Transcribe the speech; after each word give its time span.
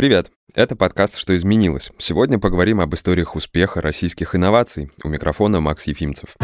Привет! 0.00 0.30
Это 0.54 0.76
подкаст 0.76 1.18
«Что 1.18 1.36
изменилось?». 1.36 1.90
Сегодня 1.98 2.38
поговорим 2.38 2.80
об 2.80 2.94
историях 2.94 3.36
успеха 3.36 3.82
российских 3.82 4.34
инноваций. 4.34 4.90
У 5.04 5.08
микрофона 5.08 5.60
Макс 5.60 5.86
Ефимцев. 5.88 6.36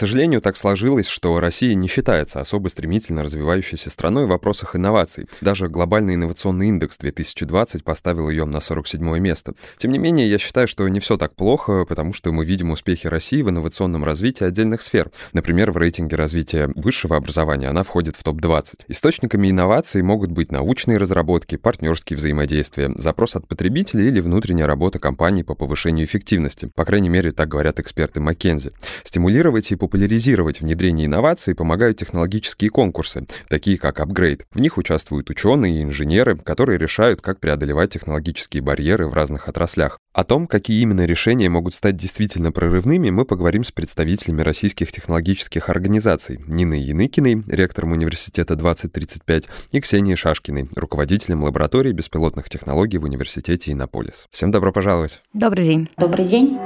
Сожалению, 0.00 0.40
так 0.40 0.56
сложилось, 0.56 1.06
что 1.08 1.38
Россия 1.40 1.74
не 1.74 1.86
считается 1.86 2.40
особо 2.40 2.68
стремительно 2.68 3.22
развивающейся 3.22 3.90
страной 3.90 4.24
в 4.24 4.30
вопросах 4.30 4.74
инноваций. 4.74 5.28
Даже 5.42 5.68
глобальный 5.68 6.14
инновационный 6.14 6.68
индекс 6.68 6.96
2020 6.96 7.84
поставил 7.84 8.30
ее 8.30 8.46
на 8.46 8.60
47 8.60 9.18
место. 9.18 9.52
Тем 9.76 9.92
не 9.92 9.98
менее, 9.98 10.30
я 10.30 10.38
считаю, 10.38 10.68
что 10.68 10.88
не 10.88 11.00
все 11.00 11.18
так 11.18 11.34
плохо, 11.34 11.84
потому 11.84 12.14
что 12.14 12.32
мы 12.32 12.46
видим 12.46 12.70
успехи 12.70 13.08
России 13.08 13.42
в 13.42 13.50
инновационном 13.50 14.02
развитии 14.02 14.44
отдельных 14.44 14.80
сфер. 14.80 15.10
Например, 15.34 15.70
в 15.70 15.76
рейтинге 15.76 16.16
развития 16.16 16.70
высшего 16.74 17.16
образования 17.16 17.68
она 17.68 17.82
входит 17.82 18.16
в 18.16 18.22
топ-20. 18.24 18.84
Источниками 18.88 19.50
инноваций 19.50 20.00
могут 20.00 20.30
быть 20.30 20.50
научные 20.50 20.96
разработки, 20.96 21.56
партнерские 21.56 22.16
взаимодействия, 22.16 22.90
запрос 22.96 23.36
от 23.36 23.46
потребителей 23.46 24.08
или 24.08 24.20
внутренняя 24.20 24.66
работа 24.66 24.98
компаний 24.98 25.42
по 25.42 25.54
повышению 25.54 26.06
эффективности. 26.06 26.70
По 26.74 26.86
крайней 26.86 27.10
мере, 27.10 27.32
так 27.32 27.48
говорят 27.48 27.78
эксперты 27.80 28.20
McKinsey. 28.20 28.72
Стимулировать 29.04 29.70
и 29.72 29.76
популяризировать 29.76 29.89
внедрение 30.60 31.06
инноваций 31.06 31.54
помогают 31.54 31.98
технологические 31.98 32.70
конкурсы, 32.70 33.26
такие 33.48 33.78
как 33.78 34.00
Upgrade. 34.00 34.42
В 34.52 34.60
них 34.60 34.78
участвуют 34.78 35.30
ученые 35.30 35.80
и 35.80 35.82
инженеры, 35.82 36.36
которые 36.36 36.78
решают, 36.78 37.20
как 37.20 37.40
преодолевать 37.40 37.90
технологические 37.90 38.62
барьеры 38.62 39.08
в 39.08 39.14
разных 39.14 39.48
отраслях. 39.48 39.98
О 40.12 40.24
том, 40.24 40.46
какие 40.46 40.82
именно 40.82 41.04
решения 41.06 41.48
могут 41.48 41.74
стать 41.74 41.96
действительно 41.96 42.52
прорывными, 42.52 43.10
мы 43.10 43.24
поговорим 43.24 43.64
с 43.64 43.70
представителями 43.70 44.42
российских 44.42 44.90
технологических 44.92 45.68
организаций 45.68 46.40
Ниной 46.46 46.80
Яныкиной, 46.80 47.44
ректором 47.48 47.92
университета 47.92 48.56
2035, 48.56 49.48
и 49.72 49.80
Ксенией 49.80 50.16
Шашкиной, 50.16 50.68
руководителем 50.74 51.44
лаборатории 51.44 51.92
беспилотных 51.92 52.48
технологий 52.48 52.98
в 52.98 53.04
университете 53.04 53.72
Иннополис. 53.72 54.26
Всем 54.30 54.50
добро 54.50 54.72
пожаловать! 54.72 55.20
Добрый 55.32 55.64
день! 55.64 55.88
Добрый 55.96 56.26
день! 56.26 56.58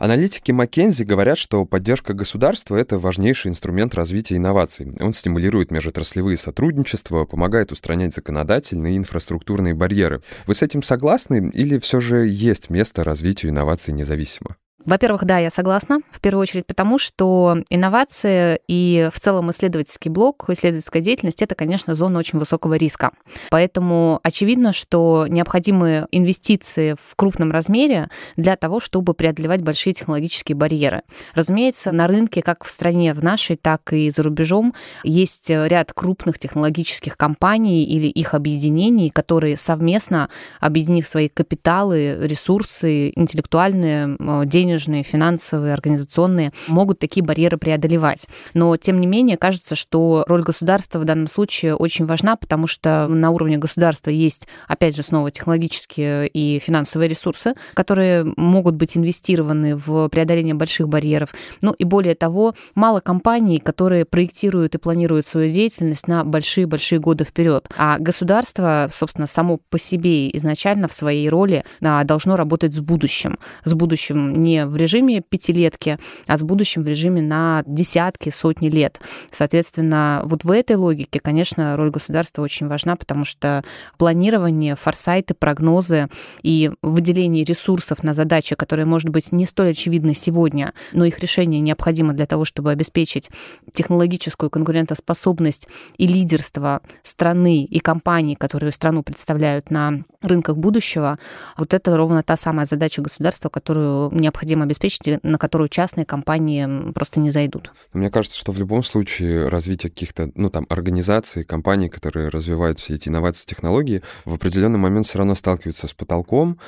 Аналитики 0.00 0.50
McKinsey 0.50 1.04
говорят, 1.04 1.36
что 1.36 1.66
поддержка 1.66 2.14
государства— 2.14 2.74
это 2.76 2.98
важнейший 2.98 3.50
инструмент 3.50 3.94
развития 3.94 4.36
инноваций. 4.36 4.90
Он 4.98 5.12
стимулирует 5.12 5.70
межотраслевые 5.70 6.38
сотрудничества, 6.38 7.26
помогает 7.26 7.70
устранять 7.70 8.14
законодательные 8.14 8.94
и 8.94 8.96
инфраструктурные 8.96 9.74
барьеры. 9.74 10.22
Вы 10.46 10.54
с 10.54 10.62
этим 10.62 10.82
согласны 10.82 11.50
или 11.52 11.78
все 11.78 12.00
же 12.00 12.26
есть 12.26 12.70
место 12.70 13.04
развитию 13.04 13.52
инноваций 13.52 13.92
независимо? 13.92 14.56
Во-первых, 14.84 15.24
да, 15.24 15.38
я 15.38 15.50
согласна. 15.50 16.00
В 16.10 16.20
первую 16.20 16.42
очередь 16.42 16.66
потому, 16.66 16.98
что 16.98 17.58
инновации 17.68 18.60
и 18.66 19.10
в 19.12 19.20
целом 19.20 19.50
исследовательский 19.50 20.10
блок, 20.10 20.46
исследовательская 20.48 21.02
деятельность— 21.02 21.42
это, 21.42 21.54
конечно, 21.54 21.94
зона 21.94 22.18
очень 22.18 22.38
высокого 22.38 22.74
риска. 22.74 23.10
Поэтому 23.50 24.20
очевидно, 24.22 24.72
что 24.72 25.26
необходимы 25.28 26.06
инвестиции 26.12 26.94
в 26.94 27.14
крупном 27.14 27.52
размере 27.52 28.08
для 28.36 28.56
того, 28.56 28.80
чтобы 28.80 29.12
преодолевать 29.12 29.62
большие 29.62 29.92
технологические 29.92 30.56
барьеры. 30.56 31.02
Разумеется, 31.34 31.92
на 31.92 32.06
рынке, 32.06 32.40
как 32.40 32.64
в 32.64 32.70
стране 32.70 33.12
в 33.12 33.22
нашей, 33.22 33.56
так 33.56 33.92
и 33.92 34.08
за 34.08 34.22
рубежом, 34.22 34.74
есть 35.04 35.50
ряд 35.50 35.92
крупных 35.92 36.38
технологических 36.38 37.18
компаний 37.18 37.84
или 37.84 38.06
их 38.06 38.32
объединений, 38.32 39.10
которые 39.10 39.58
совместно, 39.58 40.30
объединив 40.58 41.06
свои 41.06 41.28
капиталы, 41.28 42.16
ресурсы, 42.22 43.10
интеллектуальные, 43.14 44.16
денежные 44.46 44.69
денежные, 44.70 45.02
финансовые, 45.02 45.74
организационные, 45.74 46.52
могут 46.68 47.00
такие 47.00 47.24
барьеры 47.24 47.58
преодолевать. 47.58 48.28
Но, 48.54 48.76
тем 48.76 49.00
не 49.00 49.06
менее, 49.06 49.36
кажется, 49.36 49.74
что 49.74 50.24
роль 50.28 50.42
государства 50.42 50.98
в 51.00 51.04
данном 51.04 51.26
случае 51.26 51.74
очень 51.74 52.06
важна, 52.06 52.36
потому 52.36 52.66
что 52.66 53.08
на 53.08 53.30
уровне 53.30 53.56
государства 53.56 54.10
есть, 54.10 54.46
опять 54.68 54.96
же, 54.96 55.02
снова 55.02 55.30
технологические 55.30 56.28
и 56.28 56.60
финансовые 56.60 57.08
ресурсы, 57.08 57.54
которые 57.74 58.32
могут 58.36 58.76
быть 58.76 58.96
инвестированы 58.96 59.76
в 59.76 60.08
преодоление 60.08 60.54
больших 60.54 60.88
барьеров. 60.88 61.34
Ну 61.62 61.72
и 61.72 61.84
более 61.84 62.14
того, 62.14 62.54
мало 62.74 63.00
компаний, 63.00 63.58
которые 63.58 64.04
проектируют 64.04 64.74
и 64.76 64.78
планируют 64.78 65.26
свою 65.26 65.50
деятельность 65.50 66.06
на 66.06 66.24
большие-большие 66.24 67.00
годы 67.00 67.24
вперед. 67.24 67.68
А 67.76 67.98
государство, 67.98 68.88
собственно, 68.92 69.26
само 69.26 69.58
по 69.68 69.78
себе 69.78 70.30
изначально 70.36 70.86
в 70.86 70.94
своей 70.94 71.28
роли 71.28 71.64
должно 71.80 72.36
работать 72.36 72.74
с 72.74 72.80
будущим. 72.80 73.38
С 73.64 73.74
будущим 73.74 74.40
не 74.40 74.59
в 74.66 74.76
режиме 74.76 75.20
пятилетки, 75.20 75.98
а 76.26 76.36
с 76.36 76.42
будущим 76.42 76.82
в 76.82 76.88
режиме 76.88 77.22
на 77.22 77.62
десятки, 77.66 78.30
сотни 78.30 78.68
лет. 78.68 79.00
Соответственно, 79.30 80.22
вот 80.24 80.44
в 80.44 80.50
этой 80.50 80.76
логике, 80.76 81.20
конечно, 81.20 81.76
роль 81.76 81.90
государства 81.90 82.42
очень 82.42 82.68
важна, 82.68 82.96
потому 82.96 83.24
что 83.24 83.64
планирование, 83.98 84.76
форсайты, 84.76 85.34
прогнозы 85.34 86.08
и 86.42 86.70
выделение 86.82 87.44
ресурсов 87.44 88.02
на 88.02 88.14
задачи, 88.14 88.54
которые, 88.54 88.86
может 88.86 89.08
быть, 89.08 89.32
не 89.32 89.46
столь 89.46 89.70
очевидны 89.70 90.14
сегодня, 90.14 90.72
но 90.92 91.04
их 91.04 91.18
решение 91.20 91.60
необходимо 91.60 92.12
для 92.12 92.26
того, 92.26 92.44
чтобы 92.44 92.70
обеспечить 92.70 93.30
технологическую 93.72 94.50
конкурентоспособность 94.50 95.68
и 95.96 96.06
лидерство 96.06 96.80
страны 97.02 97.64
и 97.64 97.78
компаний, 97.78 98.36
которые 98.36 98.72
страну 98.72 99.02
представляют 99.02 99.70
на 99.70 100.04
рынках 100.22 100.56
будущего, 100.56 101.18
вот 101.56 101.74
это 101.74 101.96
ровно 101.96 102.22
та 102.22 102.36
самая 102.36 102.66
задача 102.66 103.02
государства, 103.02 103.48
которую 103.48 104.10
необходимо 104.12 104.49
необходимо 104.50 104.64
обеспечить, 104.64 105.22
на 105.22 105.38
которую 105.38 105.68
частные 105.68 106.04
компании 106.04 106.92
просто 106.92 107.20
не 107.20 107.30
зайдут. 107.30 107.72
Мне 107.92 108.10
кажется, 108.10 108.38
что 108.38 108.52
в 108.52 108.58
любом 108.58 108.82
случае 108.82 109.48
развитие 109.48 109.90
каких-то, 109.90 110.30
ну, 110.34 110.50
там, 110.50 110.66
организаций, 110.68 111.44
компаний, 111.44 111.88
которые 111.88 112.28
развивают 112.28 112.78
все 112.78 112.94
эти 112.94 113.08
инновации, 113.08 113.46
технологии, 113.46 114.02
в 114.24 114.34
определенный 114.34 114.78
момент 114.78 115.06
все 115.06 115.18
равно 115.18 115.34
сталкиваются 115.34 115.86
с 115.86 115.94
потолком, 115.94 116.58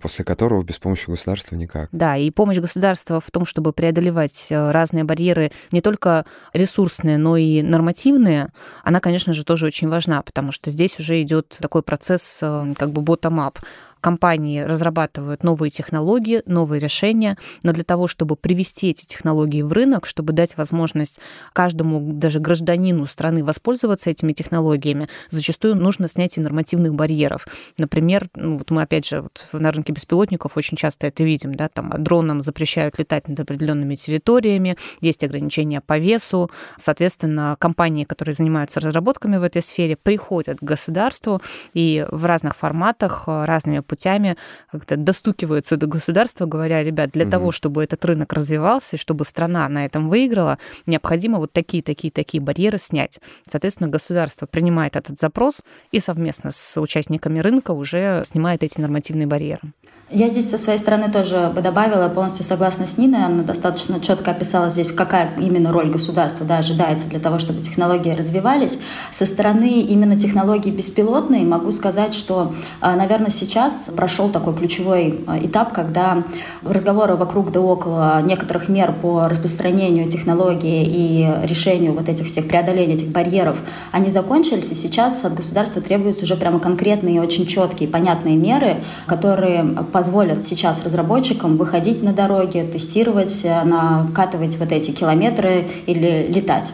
после 0.00 0.24
которого 0.24 0.62
без 0.62 0.78
помощи 0.78 1.10
государства 1.10 1.56
никак. 1.56 1.88
Да, 1.92 2.16
и 2.16 2.30
помощь 2.30 2.58
государства 2.58 3.20
в 3.20 3.30
том, 3.30 3.44
чтобы 3.44 3.72
преодолевать 3.72 4.48
э, 4.50 4.70
разные 4.70 5.04
барьеры, 5.04 5.50
не 5.72 5.80
только 5.80 6.24
ресурсные, 6.52 7.18
но 7.18 7.36
и 7.36 7.62
нормативные, 7.62 8.48
она, 8.84 9.00
конечно 9.00 9.32
же, 9.32 9.44
тоже 9.44 9.66
очень 9.66 9.88
важна, 9.88 10.22
потому 10.22 10.52
что 10.52 10.70
здесь 10.70 10.98
уже 11.00 11.20
идет 11.22 11.58
такой 11.60 11.82
процесс 11.82 12.40
э, 12.42 12.72
как 12.76 12.90
бы 12.92 13.02
bottom-up 13.02 13.56
компании 14.00 14.60
разрабатывают 14.60 15.42
новые 15.42 15.70
технологии, 15.70 16.42
новые 16.46 16.80
решения, 16.80 17.36
но 17.62 17.72
для 17.72 17.84
того, 17.84 18.08
чтобы 18.08 18.36
привести 18.36 18.90
эти 18.90 19.06
технологии 19.06 19.62
в 19.62 19.72
рынок, 19.72 20.06
чтобы 20.06 20.32
дать 20.32 20.56
возможность 20.56 21.20
каждому 21.52 22.00
даже 22.12 22.40
гражданину 22.40 23.06
страны 23.06 23.44
воспользоваться 23.44 24.10
этими 24.10 24.32
технологиями, 24.32 25.08
зачастую 25.30 25.76
нужно 25.76 26.08
снятие 26.08 26.42
нормативных 26.42 26.94
барьеров. 26.94 27.46
Например, 27.78 28.26
ну, 28.34 28.58
вот 28.58 28.70
мы 28.70 28.82
опять 28.82 29.06
же 29.06 29.22
вот 29.22 29.48
на 29.52 29.72
рынке 29.72 29.92
беспилотников 29.92 30.56
очень 30.56 30.76
часто 30.76 31.06
это 31.06 31.24
видим, 31.24 31.54
да, 31.54 31.68
там 31.68 31.92
дронам 31.98 32.42
запрещают 32.42 32.98
летать 32.98 33.28
над 33.28 33.40
определенными 33.40 33.94
территориями, 33.94 34.76
есть 35.00 35.24
ограничения 35.24 35.80
по 35.80 35.98
весу, 35.98 36.50
соответственно, 36.76 37.56
компании, 37.58 38.04
которые 38.04 38.34
занимаются 38.34 38.80
разработками 38.80 39.36
в 39.36 39.42
этой 39.42 39.62
сфере, 39.62 39.96
приходят 39.96 40.58
к 40.58 40.62
государству 40.62 41.40
и 41.74 42.06
в 42.10 42.24
разных 42.24 42.56
форматах, 42.56 43.24
разными 43.26 43.80
путями 43.88 44.36
как-то 44.70 44.96
достукиваются 44.96 45.76
до 45.76 45.86
государства, 45.86 46.46
говоря, 46.46 46.82
ребят, 46.84 47.10
для 47.10 47.24
угу. 47.24 47.30
того, 47.30 47.52
чтобы 47.52 47.82
этот 47.82 48.04
рынок 48.04 48.32
развивался 48.32 48.96
и 48.96 48.98
чтобы 48.98 49.24
страна 49.24 49.68
на 49.68 49.84
этом 49.84 50.08
выиграла, 50.08 50.58
необходимо 50.86 51.38
вот 51.38 51.52
такие, 51.52 51.82
такие, 51.82 52.12
такие 52.12 52.40
барьеры 52.40 52.78
снять. 52.78 53.18
Соответственно, 53.48 53.88
государство 53.88 54.46
принимает 54.46 54.94
этот 54.94 55.18
запрос 55.18 55.64
и 55.90 56.00
совместно 56.00 56.52
с 56.52 56.80
участниками 56.80 57.40
рынка 57.40 57.72
уже 57.72 58.22
снимает 58.24 58.62
эти 58.62 58.80
нормативные 58.80 59.26
барьеры. 59.26 59.72
Я 60.10 60.30
здесь 60.30 60.48
со 60.48 60.56
своей 60.56 60.78
стороны 60.78 61.12
тоже 61.12 61.52
бы 61.54 61.60
добавила, 61.60 62.08
полностью 62.08 62.42
согласна 62.42 62.86
с 62.86 62.96
Ниной, 62.96 63.26
она 63.26 63.42
достаточно 63.42 64.00
четко 64.00 64.30
описала 64.30 64.70
здесь, 64.70 64.90
какая 64.90 65.36
именно 65.38 65.70
роль 65.70 65.90
государства 65.90 66.46
да, 66.46 66.58
ожидается 66.58 67.06
для 67.08 67.20
того, 67.20 67.38
чтобы 67.38 67.62
технологии 67.62 68.12
развивались. 68.12 68.78
Со 69.12 69.26
стороны 69.26 69.82
именно 69.82 70.18
технологий 70.18 70.70
беспилотной 70.70 71.44
могу 71.44 71.72
сказать, 71.72 72.14
что, 72.14 72.54
а, 72.80 72.96
наверное, 72.96 73.30
сейчас 73.30 73.77
прошел 73.96 74.28
такой 74.28 74.54
ключевой 74.54 75.24
а, 75.26 75.38
этап, 75.38 75.72
когда 75.72 76.24
разговоры 76.62 77.16
вокруг 77.16 77.52
да 77.52 77.60
около 77.60 78.22
некоторых 78.22 78.68
мер 78.68 78.92
по 78.92 79.28
распространению 79.28 80.10
технологии 80.10 80.84
и 80.84 81.46
решению 81.46 81.92
вот 81.92 82.08
этих 82.08 82.26
всех 82.26 82.48
преодоления 82.48 82.94
этих 82.94 83.08
барьеров, 83.08 83.58
они 83.92 84.10
закончились, 84.10 84.70
и 84.70 84.74
сейчас 84.74 85.24
от 85.24 85.34
государства 85.34 85.80
требуются 85.80 86.24
уже 86.24 86.36
прямо 86.36 86.58
конкретные, 86.58 87.20
очень 87.20 87.46
четкие, 87.46 87.88
понятные 87.88 88.36
меры, 88.36 88.76
которые 89.06 89.64
позволят 89.92 90.46
сейчас 90.46 90.84
разработчикам 90.84 91.56
выходить 91.56 92.02
на 92.02 92.12
дороги, 92.12 92.68
тестировать, 92.72 93.44
накатывать 93.44 94.56
вот 94.58 94.72
эти 94.72 94.90
километры 94.90 95.66
или 95.86 96.26
летать. 96.28 96.68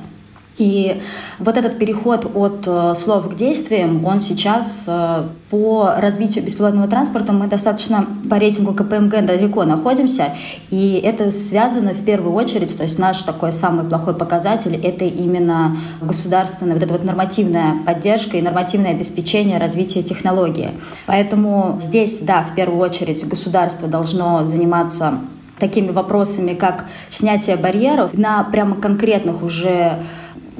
И 0.56 1.00
вот 1.40 1.56
этот 1.56 1.78
переход 1.78 2.30
от 2.32 2.62
э, 2.66 2.94
слов 2.96 3.28
к 3.30 3.34
действиям, 3.34 4.04
он 4.04 4.20
сейчас 4.20 4.84
э, 4.86 5.24
по 5.50 5.94
развитию 5.96 6.44
беспилотного 6.44 6.86
транспорта 6.86 7.32
мы 7.32 7.48
достаточно 7.48 8.06
по 8.30 8.36
рейтингу 8.36 8.72
КПМГ 8.72 9.26
далеко 9.26 9.64
находимся, 9.64 10.28
и 10.70 11.00
это 11.04 11.32
связано 11.32 11.90
в 11.90 12.04
первую 12.04 12.34
очередь, 12.34 12.76
то 12.76 12.84
есть 12.84 13.00
наш 13.00 13.22
такой 13.24 13.52
самый 13.52 13.84
плохой 13.84 14.14
показатель— 14.14 14.76
это 14.82 15.04
именно 15.04 15.76
государственная, 16.00 16.74
вот 16.74 16.82
эта 16.84 16.92
вот 16.92 17.04
нормативная 17.04 17.82
поддержка 17.84 18.36
и 18.36 18.42
нормативное 18.42 18.92
обеспечение 18.92 19.58
развития 19.58 20.04
технологии. 20.04 20.70
Поэтому 21.06 21.80
здесь, 21.82 22.20
да, 22.20 22.44
в 22.44 22.54
первую 22.54 22.78
очередь 22.78 23.26
государство 23.26 23.88
должно 23.88 24.44
заниматься 24.44 25.18
такими 25.58 25.90
вопросами, 25.90 26.54
как 26.54 26.84
снятие 27.10 27.56
барьеров 27.56 28.14
на 28.14 28.44
прямо 28.44 28.76
конкретных 28.76 29.42
уже 29.42 30.02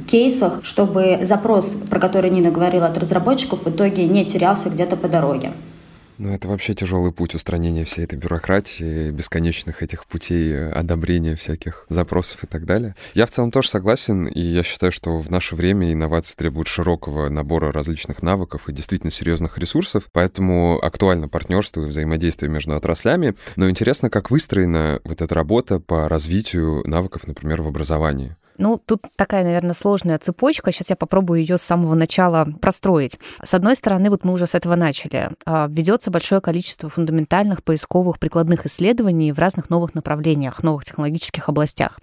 кейсах, 0.07 0.65
чтобы 0.65 1.21
запрос, 1.23 1.77
про 1.91 2.01
который 2.01 2.31
Нина 2.31 2.51
говорила 2.51 2.87
от 2.87 2.99
разработчиков, 2.99 3.65
в 3.65 3.71
итоге 3.71 4.07
не 4.07 4.25
терялся 4.25 4.71
где-то 4.71 4.97
по 4.97 5.09
дороге. 5.09 5.53
Ну, 6.17 6.33
это 6.33 6.47
вообще 6.47 6.75
тяжелый 6.75 7.11
путь 7.11 7.35
устранения 7.35 7.85
всей 7.85 8.05
этой 8.05 8.17
бюрократии, 8.17 9.11
бесконечных 9.11 9.83
этих 9.83 10.07
путей 10.07 10.71
одобрения 10.71 11.35
всяких 11.35 11.87
запросов 11.89 12.45
и 12.45 12.47
так 12.47 12.67
далее. 12.67 12.95
Я 13.15 13.27
в 13.27 13.31
целом 13.31 13.51
тоже 13.51 13.69
согласен, 13.69 14.27
и 14.27 14.41
я 14.41 14.63
считаю, 14.63 14.93
что 14.93 15.19
в 15.19 15.29
наше 15.31 15.57
время 15.57 15.93
инновации 15.93 16.37
требуют 16.37 16.69
широкого 16.69 17.29
набора 17.29 17.73
различных 17.73 18.23
навыков 18.23 18.69
и 18.69 18.73
действительно 18.73 19.11
серьезных 19.11 19.59
ресурсов, 19.59 20.05
поэтому 20.13 20.79
актуально 20.81 21.29
партнерство 21.29 21.83
и 21.83 21.87
взаимодействие 21.87 22.49
между 22.49 22.77
отраслями. 22.77 23.35
Но 23.57 23.69
интересно, 23.69 24.09
как 24.09 24.31
выстроена 24.31 25.01
вот 25.03 25.21
эта 25.21 25.35
работа 25.35 25.81
по 25.81 26.09
развитию 26.09 26.83
навыков, 26.87 27.27
например, 27.27 27.63
в 27.63 27.67
образовании. 27.67 28.37
Ну, 28.57 28.81
тут 28.85 29.03
такая, 29.17 29.43
наверное, 29.45 29.75
сложная 29.75 30.19
цепочка. 30.19 30.71
Сейчас 30.71 30.91
я 30.91 30.97
попробую 30.97 31.41
ее 31.41 31.59
с 31.59 31.63
самого 31.63 31.95
начала 31.95 32.47
простроить. 32.61 33.19
С 33.43 33.53
одной 33.55 33.75
стороны, 33.75 34.11
вот 34.11 34.25
мы 34.25 34.33
уже 34.33 34.47
с 34.47 34.55
этого 34.55 34.77
начали. 34.77 35.31
А, 35.45 35.67
ведется 35.69 36.11
большое 36.11 36.41
количество 36.41 36.89
фундаментальных 36.89 37.65
поисковых 37.65 38.19
прикладных 38.19 38.67
исследований 38.67 39.33
в 39.33 39.39
разных 39.39 39.71
новых 39.71 39.95
направлениях, 39.95 40.63
новых 40.63 40.85
технологических 40.85 41.49
областях. 41.49 41.99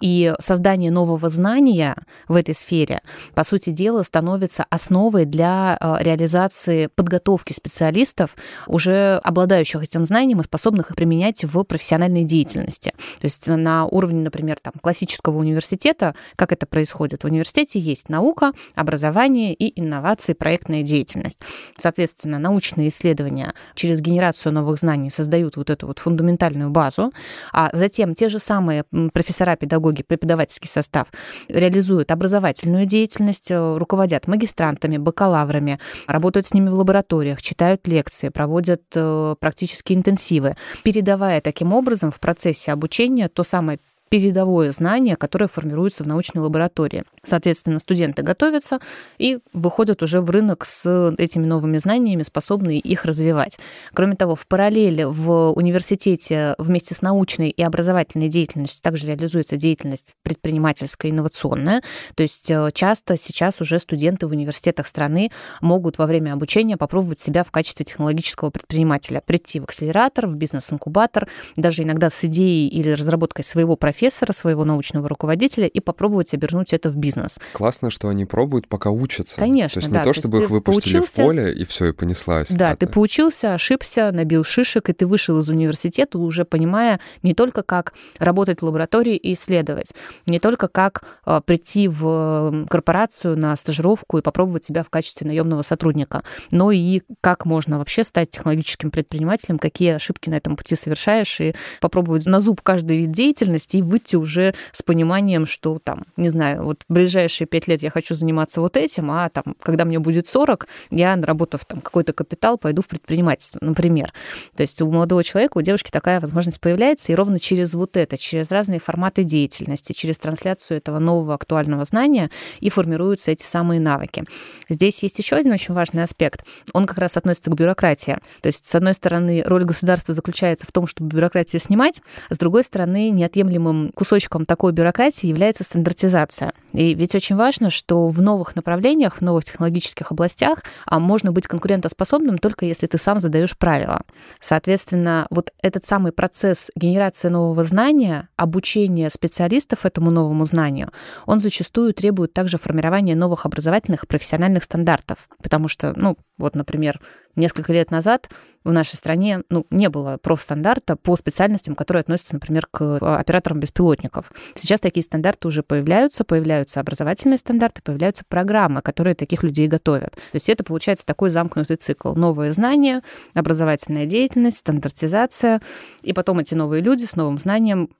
И 0.00 0.34
создание 0.40 0.90
нового 0.90 1.30
знания 1.30 1.94
в 2.26 2.34
этой 2.34 2.54
сфере, 2.54 3.00
по 3.34 3.44
сути 3.44 3.70
дела, 3.70 4.02
становится 4.02 4.64
основой 4.70 5.24
для 5.24 5.76
а, 5.80 5.98
реализации 6.02 6.88
подготовки 6.88 7.52
специалистов, 7.52 8.36
уже 8.66 9.20
обладающих 9.22 9.82
этим 9.84 10.04
знанием 10.04 10.40
и 10.40 10.44
способных 10.44 10.90
их 10.90 10.96
применять 10.96 11.44
в 11.44 11.62
профессиональной 11.62 12.24
деятельности. 12.24 12.92
То 13.20 13.24
есть 13.24 13.46
на 13.46 13.86
уровне, 13.86 14.20
например, 14.20 14.58
там, 14.60 14.72
классического 14.80 15.38
университета 15.38 15.91
университета, 15.92 16.14
как 16.36 16.52
это 16.52 16.66
происходит? 16.66 17.22
В 17.22 17.26
университете 17.26 17.78
есть 17.78 18.08
наука, 18.08 18.52
образование 18.74 19.54
и 19.54 19.80
инновации, 19.80 20.32
проектная 20.34 20.82
деятельность. 20.82 21.40
Соответственно, 21.76 22.38
научные 22.38 22.88
исследования 22.88 23.52
через 23.74 24.00
генерацию 24.00 24.52
новых 24.52 24.78
знаний 24.78 25.10
создают 25.10 25.56
вот 25.56 25.70
эту 25.70 25.86
вот 25.86 25.98
фундаментальную 25.98 26.70
базу, 26.70 27.12
а 27.52 27.70
затем 27.72 28.14
те 28.14 28.28
же 28.28 28.38
самые 28.38 28.84
профессора, 29.12 29.56
педагоги, 29.56 30.02
преподавательский 30.02 30.68
состав 30.68 31.08
реализуют 31.48 32.10
образовательную 32.10 32.86
деятельность, 32.86 33.50
э, 33.50 33.76
руководят 33.76 34.28
магистрантами, 34.28 34.98
бакалаврами, 34.98 35.78
работают 36.06 36.46
с 36.46 36.54
ними 36.54 36.68
в 36.70 36.74
лабораториях, 36.74 37.42
читают 37.42 37.86
лекции, 37.86 38.30
проводят 38.30 38.82
э, 38.94 39.34
практические 39.38 39.98
интенсивы, 39.98 40.56
передавая 40.82 41.40
таким 41.40 41.72
образом 41.72 42.10
в 42.10 42.18
процессе 42.18 42.72
обучения 42.72 43.28
то 43.28 43.44
самое 43.44 43.78
передовое 44.12 44.72
знание, 44.72 45.16
которое 45.16 45.46
формируется 45.46 46.04
в 46.04 46.06
научной 46.06 46.42
лаборатории. 46.42 47.04
Соответственно, 47.24 47.78
студенты 47.78 48.20
готовятся 48.20 48.78
и 49.16 49.38
выходят 49.54 50.02
уже 50.02 50.20
в 50.20 50.28
рынок 50.28 50.66
с 50.66 51.14
этими 51.16 51.46
новыми 51.46 51.78
знаниями, 51.78 52.22
способные 52.22 52.78
их 52.78 53.06
развивать. 53.06 53.58
Кроме 53.94 54.14
того, 54.16 54.34
в 54.34 54.46
параллели 54.46 55.04
в 55.04 55.52
университете 55.52 56.54
вместе 56.58 56.94
с 56.94 57.00
научной 57.00 57.48
и 57.48 57.62
образовательной 57.62 58.28
деятельностью 58.28 58.82
также 58.82 59.06
реализуется 59.06 59.56
деятельность 59.56 60.12
предпринимательская, 60.24 61.10
инновационная. 61.10 61.80
То 62.14 62.22
есть 62.22 62.50
э, 62.50 62.68
часто 62.74 63.16
сейчас 63.16 63.62
уже 63.62 63.78
студенты 63.78 64.26
в 64.26 64.32
университетах 64.32 64.88
страны 64.88 65.30
могут 65.62 65.96
во 65.96 66.04
время 66.04 66.34
обучения 66.34 66.76
попробовать 66.76 67.18
себя 67.18 67.44
в 67.44 67.50
качестве 67.50 67.86
технологического 67.86 68.50
предпринимателя, 68.50 69.22
прийти 69.24 69.58
в 69.58 69.64
акселератор, 69.64 70.26
в 70.26 70.34
бизнес-инкубатор, 70.34 71.28
даже 71.56 71.82
иногда 71.82 72.10
с 72.10 72.22
идеей 72.24 72.68
или 72.68 72.90
разработкой 72.90 73.42
своего 73.42 73.74
профиля 73.74 74.01
профессора, 74.02 74.32
своего 74.32 74.64
научного 74.64 75.08
руководителя 75.08 75.68
и 75.68 75.78
попробовать 75.78 76.34
обернуть 76.34 76.72
это 76.72 76.90
в 76.90 76.96
бизнес. 76.96 77.38
Классно, 77.52 77.90
что 77.90 78.08
они 78.08 78.24
пробуют, 78.24 78.66
пока 78.66 78.90
учатся. 78.90 79.36
Конечно, 79.36 79.74
То 79.74 79.78
есть 79.80 79.92
да. 79.92 79.98
не 80.00 80.04
то, 80.04 80.12
чтобы 80.12 80.42
их 80.42 80.50
выпустили 80.50 80.98
поучился, 80.98 81.22
в 81.22 81.24
поле, 81.24 81.54
и 81.54 81.64
все, 81.64 81.86
и 81.86 81.92
понеслась. 81.92 82.48
Да, 82.50 82.74
ты 82.74 82.88
поучился, 82.88 83.54
ошибся, 83.54 84.10
набил 84.12 84.42
шишек, 84.42 84.88
и 84.88 84.92
ты 84.92 85.06
вышел 85.06 85.38
из 85.38 85.48
университета, 85.48 86.18
уже 86.18 86.44
понимая 86.44 86.98
не 87.22 87.32
только, 87.32 87.62
как 87.62 87.92
работать 88.18 88.60
в 88.60 88.64
лаборатории 88.64 89.16
и 89.16 89.34
исследовать, 89.34 89.94
не 90.26 90.40
только 90.40 90.66
как 90.66 91.04
а, 91.24 91.40
прийти 91.40 91.86
в 91.86 92.66
корпорацию 92.68 93.38
на 93.38 93.54
стажировку 93.54 94.18
и 94.18 94.22
попробовать 94.22 94.64
себя 94.64 94.82
в 94.82 94.90
качестве 94.90 95.28
наемного 95.28 95.62
сотрудника, 95.62 96.24
но 96.50 96.72
и 96.72 97.02
как 97.20 97.46
можно 97.46 97.78
вообще 97.78 98.02
стать 98.02 98.30
технологическим 98.30 98.90
предпринимателем, 98.90 99.60
какие 99.60 99.92
ошибки 99.92 100.28
на 100.28 100.34
этом 100.34 100.56
пути 100.56 100.74
совершаешь, 100.74 101.40
и 101.40 101.54
попробовать 101.80 102.26
на 102.26 102.40
зуб 102.40 102.62
каждый 102.62 102.96
вид 102.96 103.12
деятельности 103.12 103.76
и 103.76 103.82
выйти 103.92 104.16
уже 104.16 104.54
с 104.72 104.82
пониманием, 104.82 105.46
что 105.46 105.78
там, 105.78 106.04
не 106.16 106.30
знаю, 106.30 106.64
вот 106.64 106.84
ближайшие 106.88 107.46
пять 107.46 107.68
лет 107.68 107.82
я 107.82 107.90
хочу 107.90 108.14
заниматься 108.14 108.60
вот 108.60 108.76
этим, 108.76 109.10
а 109.10 109.28
там, 109.28 109.54
когда 109.60 109.84
мне 109.84 109.98
будет 109.98 110.26
40, 110.26 110.66
я, 110.90 111.14
наработав 111.14 111.64
там 111.64 111.80
какой-то 111.80 112.12
капитал, 112.12 112.58
пойду 112.58 112.82
в 112.82 112.88
предпринимательство, 112.88 113.58
например. 113.62 114.12
То 114.56 114.62
есть 114.62 114.80
у 114.80 114.90
молодого 114.90 115.22
человека, 115.22 115.58
у 115.58 115.62
девушки 115.62 115.90
такая 115.90 116.20
возможность 116.20 116.60
появляется, 116.60 117.12
и 117.12 117.14
ровно 117.14 117.38
через 117.38 117.74
вот 117.74 117.96
это, 117.96 118.16
через 118.16 118.50
разные 118.50 118.80
форматы 118.80 119.24
деятельности, 119.24 119.92
через 119.92 120.18
трансляцию 120.18 120.78
этого 120.78 120.98
нового 120.98 121.34
актуального 121.34 121.84
знания 121.84 122.30
и 122.60 122.70
формируются 122.70 123.30
эти 123.30 123.42
самые 123.42 123.80
навыки. 123.80 124.24
Здесь 124.68 125.02
есть 125.02 125.18
еще 125.18 125.36
один 125.36 125.52
очень 125.52 125.74
важный 125.74 126.02
аспект. 126.02 126.44
Он 126.72 126.86
как 126.86 126.98
раз 126.98 127.16
относится 127.16 127.50
к 127.50 127.54
бюрократии. 127.54 128.18
То 128.40 128.46
есть, 128.46 128.64
с 128.64 128.74
одной 128.74 128.94
стороны, 128.94 129.42
роль 129.44 129.64
государства 129.64 130.14
заключается 130.14 130.66
в 130.66 130.72
том, 130.72 130.86
чтобы 130.86 131.14
бюрократию 131.14 131.60
снимать, 131.60 132.00
а 132.30 132.34
с 132.34 132.38
другой 132.38 132.64
стороны, 132.64 133.10
неотъемлемым 133.10 133.71
кусочком 133.94 134.46
такой 134.46 134.72
бюрократии 134.72 135.26
является 135.26 135.64
стандартизация. 135.64 136.52
И 136.72 136.94
ведь 136.94 137.14
очень 137.14 137.36
важно, 137.36 137.70
что 137.70 138.08
в 138.08 138.20
новых 138.20 138.56
направлениях, 138.56 139.16
в 139.16 139.20
новых 139.20 139.44
технологических 139.44 140.10
областях 140.10 140.62
а 140.86 140.98
можно 140.98 141.32
быть 141.32 141.46
конкурентоспособным 141.46 142.38
только 142.38 142.66
если 142.66 142.86
ты 142.86 142.98
сам 142.98 143.20
задаешь 143.20 143.56
правила. 143.56 144.02
Соответственно, 144.40 145.26
вот 145.30 145.52
этот 145.62 145.84
самый 145.84 146.12
процесс 146.12 146.70
генерации 146.74 147.28
нового 147.28 147.64
знания, 147.64 148.28
обучения 148.36 149.10
специалистов 149.10 149.84
этому 149.84 150.10
новому 150.10 150.44
знанию, 150.44 150.90
он 151.26 151.40
зачастую 151.40 151.94
требует 151.94 152.32
также 152.32 152.58
формирования 152.58 153.14
новых 153.14 153.46
образовательных 153.46 154.06
профессиональных 154.06 154.64
стандартов. 154.64 155.28
Потому 155.42 155.68
что, 155.68 155.92
ну, 155.96 156.16
вот, 156.38 156.56
например, 156.56 157.00
несколько 157.36 157.72
лет 157.72 157.90
назад 157.90 158.28
в 158.64 158.72
нашей 158.72 158.96
стране 158.96 159.42
ну, 159.48 159.66
не 159.70 159.88
было 159.88 160.18
профстандарта 160.18 160.96
по 160.96 161.16
специальностям, 161.16 161.74
которые 161.74 162.02
относятся, 162.02 162.34
например, 162.34 162.66
к 162.70 162.82
э, 162.82 162.98
операторам 162.98 163.58
беспилотников. 163.58 164.30
Сейчас 164.54 164.80
такие 164.80 165.02
стандарты 165.02 165.48
уже 165.48 165.62
появляются, 165.62 166.24
появляются 166.24 166.61
образовательные 166.80 167.38
стандарты, 167.38 167.82
появляются 167.82 168.24
программы, 168.28 168.82
которые 168.82 169.14
таких 169.14 169.42
людей 169.42 169.68
готовят. 169.68 170.12
То 170.12 170.34
есть 170.34 170.48
это 170.48 170.64
получается 170.64 171.06
такой 171.06 171.30
замкнутый 171.30 171.76
цикл. 171.76 172.14
Новые 172.14 172.52
знания, 172.52 173.02
образовательная 173.34 174.06
деятельность, 174.06 174.58
стандартизация, 174.58 175.60
и 176.02 176.12
потом 176.12 176.38
эти 176.38 176.54
новые 176.54 176.82
люди 176.82 177.04
с 177.04 177.16
новым 177.16 177.38
знанием 177.38 177.90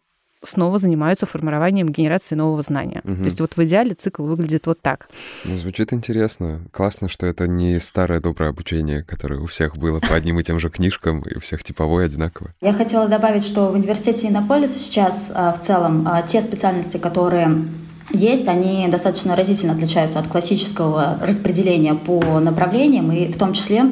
снова 0.42 0.78
занимаются 0.78 1.26
формированием 1.26 1.88
генерации 1.88 2.34
нового 2.34 2.62
знания. 2.62 3.00
Угу. 3.04 3.16
То 3.16 3.24
есть 3.24 3.40
вот 3.40 3.56
в 3.56 3.64
идеале 3.64 3.94
цикл 3.94 4.24
выглядит 4.24 4.66
вот 4.66 4.80
так. 4.80 5.08
Ну, 5.44 5.56
звучит 5.56 5.92
интересно. 5.92 6.62
Классно, 6.72 7.08
что 7.08 7.26
это 7.26 7.46
не 7.46 7.78
старое 7.80 8.20
доброе 8.20 8.50
обучение, 8.50 9.02
которое 9.02 9.40
у 9.40 9.46
всех 9.46 9.76
было 9.76 10.00
по 10.00 10.14
одним 10.14 10.40
и 10.40 10.42
тем 10.42 10.58
же 10.58 10.70
книжкам, 10.70 11.22
и 11.22 11.36
у 11.36 11.40
всех 11.40 11.62
типовое 11.62 12.06
одинаково. 12.06 12.50
Я 12.60 12.72
хотела 12.72 13.08
добавить, 13.08 13.44
что 13.44 13.68
в 13.68 13.74
университете 13.74 14.28
Иннополис 14.28 14.74
сейчас 14.76 15.30
а, 15.34 15.52
в 15.52 15.64
целом 15.64 16.06
а, 16.08 16.22
те 16.22 16.42
специальности, 16.42 16.96
которые 16.96 17.68
есть, 18.10 18.48
они 18.48 18.88
достаточно 18.88 19.36
разительно 19.36 19.72
отличаются 19.72 20.18
от 20.18 20.28
классического 20.28 21.18
распределения 21.20 21.94
по 21.94 22.20
направлениям, 22.40 23.10
и 23.12 23.32
в 23.32 23.38
том 23.38 23.52
числе 23.52 23.84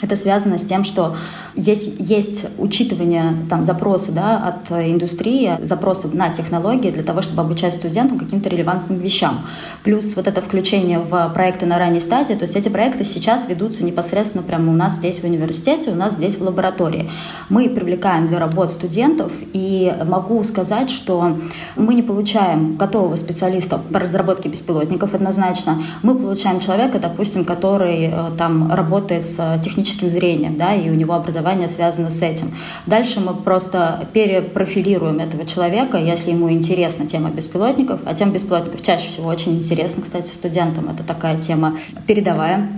Это 0.00 0.16
связано 0.16 0.58
с 0.58 0.64
тем, 0.64 0.84
что 0.84 1.16
здесь 1.56 1.90
есть 1.98 2.46
учитывание 2.58 3.34
там, 3.50 3.64
запроса 3.64 4.12
да, 4.12 4.36
от 4.38 4.70
индустрии, 4.70 5.58
запросы 5.62 6.08
на 6.08 6.28
технологии 6.30 6.90
для 6.90 7.02
того, 7.02 7.20
чтобы 7.22 7.42
обучать 7.42 7.74
студентам 7.74 8.18
каким-то 8.18 8.48
релевантным 8.48 8.98
вещам. 8.98 9.40
Плюс 9.82 10.14
вот 10.14 10.28
это 10.28 10.40
включение 10.40 11.00
в 11.00 11.30
проекты 11.34 11.66
на 11.66 11.78
ранней 11.78 12.00
стадии, 12.00 12.34
то 12.34 12.44
есть 12.44 12.54
эти 12.54 12.68
проекты 12.68 13.04
сейчас 13.04 13.48
ведутся 13.48 13.84
непосредственно 13.84 14.44
прямо 14.44 14.70
у 14.70 14.74
нас 14.74 14.96
здесь 14.96 15.20
в 15.20 15.24
университете, 15.24 15.90
у 15.90 15.96
нас 15.96 16.14
здесь 16.14 16.36
в 16.36 16.42
лаборатории. 16.42 17.10
Мы 17.48 17.68
привлекаем 17.68 18.28
для 18.28 18.38
работ 18.38 18.70
студентов, 18.70 19.32
и 19.52 19.92
могу 20.06 20.44
сказать, 20.44 20.90
что 20.90 21.38
мы 21.74 21.94
не 21.94 22.02
получаем 22.02 22.76
готового 22.76 23.16
специалиста 23.16 23.78
по 23.78 23.98
разработке 23.98 24.48
беспилотников 24.48 25.14
однозначно. 25.14 25.82
Мы 26.02 26.14
получаем 26.14 26.60
человека, 26.60 26.98
допустим, 26.98 27.44
который 27.44 28.10
э, 28.12 28.30
там 28.36 28.72
работает 28.72 29.24
с 29.24 29.60
техническими 29.64 29.87
техническим 29.88 30.10
зрением, 30.10 30.56
да, 30.56 30.74
и 30.74 30.90
у 30.90 30.94
него 30.94 31.14
образование 31.14 31.68
связано 31.68 32.10
с 32.10 32.22
этим. 32.22 32.54
Дальше 32.86 33.20
мы 33.20 33.34
просто 33.34 34.08
перепрофилируем 34.12 35.18
этого 35.18 35.46
человека, 35.46 35.96
если 35.98 36.30
ему 36.30 36.50
интересна 36.50 37.06
тема 37.06 37.30
беспилотников, 37.30 38.00
а 38.04 38.14
тема 38.14 38.32
беспилотников 38.32 38.82
чаще 38.82 39.08
всего 39.08 39.28
очень 39.28 39.56
интересна, 39.56 40.02
кстати, 40.02 40.28
студентам. 40.28 40.88
Это 40.90 41.02
такая 41.02 41.40
тема 41.40 41.78
передовая 42.06 42.68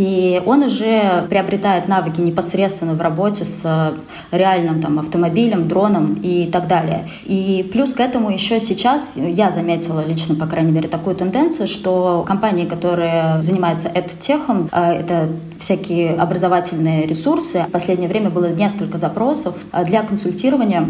и 0.00 0.40
он 0.46 0.62
уже 0.62 1.26
приобретает 1.28 1.86
навыки 1.86 2.22
непосредственно 2.22 2.94
в 2.94 3.02
работе 3.02 3.44
с 3.44 3.60
э, 3.64 3.92
реальным 4.30 4.80
там, 4.80 4.98
автомобилем, 4.98 5.68
дроном 5.68 6.14
и 6.22 6.46
так 6.50 6.68
далее. 6.68 7.10
И 7.26 7.68
плюс 7.70 7.92
к 7.92 8.00
этому 8.00 8.30
еще 8.30 8.60
сейчас 8.60 9.12
я 9.16 9.50
заметила 9.50 10.02
лично, 10.02 10.34
по 10.36 10.46
крайней 10.46 10.72
мере, 10.72 10.88
такую 10.88 11.16
тенденцию, 11.16 11.68
что 11.68 12.24
компании, 12.26 12.64
которые 12.64 13.42
занимаются 13.42 13.88
эдтехом, 13.88 14.70
э, 14.72 14.92
это 15.00 15.28
всякие 15.58 16.14
образовательные 16.14 17.06
ресурсы. 17.06 17.66
В 17.68 17.70
последнее 17.70 18.08
время 18.08 18.30
было 18.30 18.46
несколько 18.46 18.96
запросов 18.96 19.54
э, 19.70 19.84
для 19.84 20.02
консультирования 20.02 20.82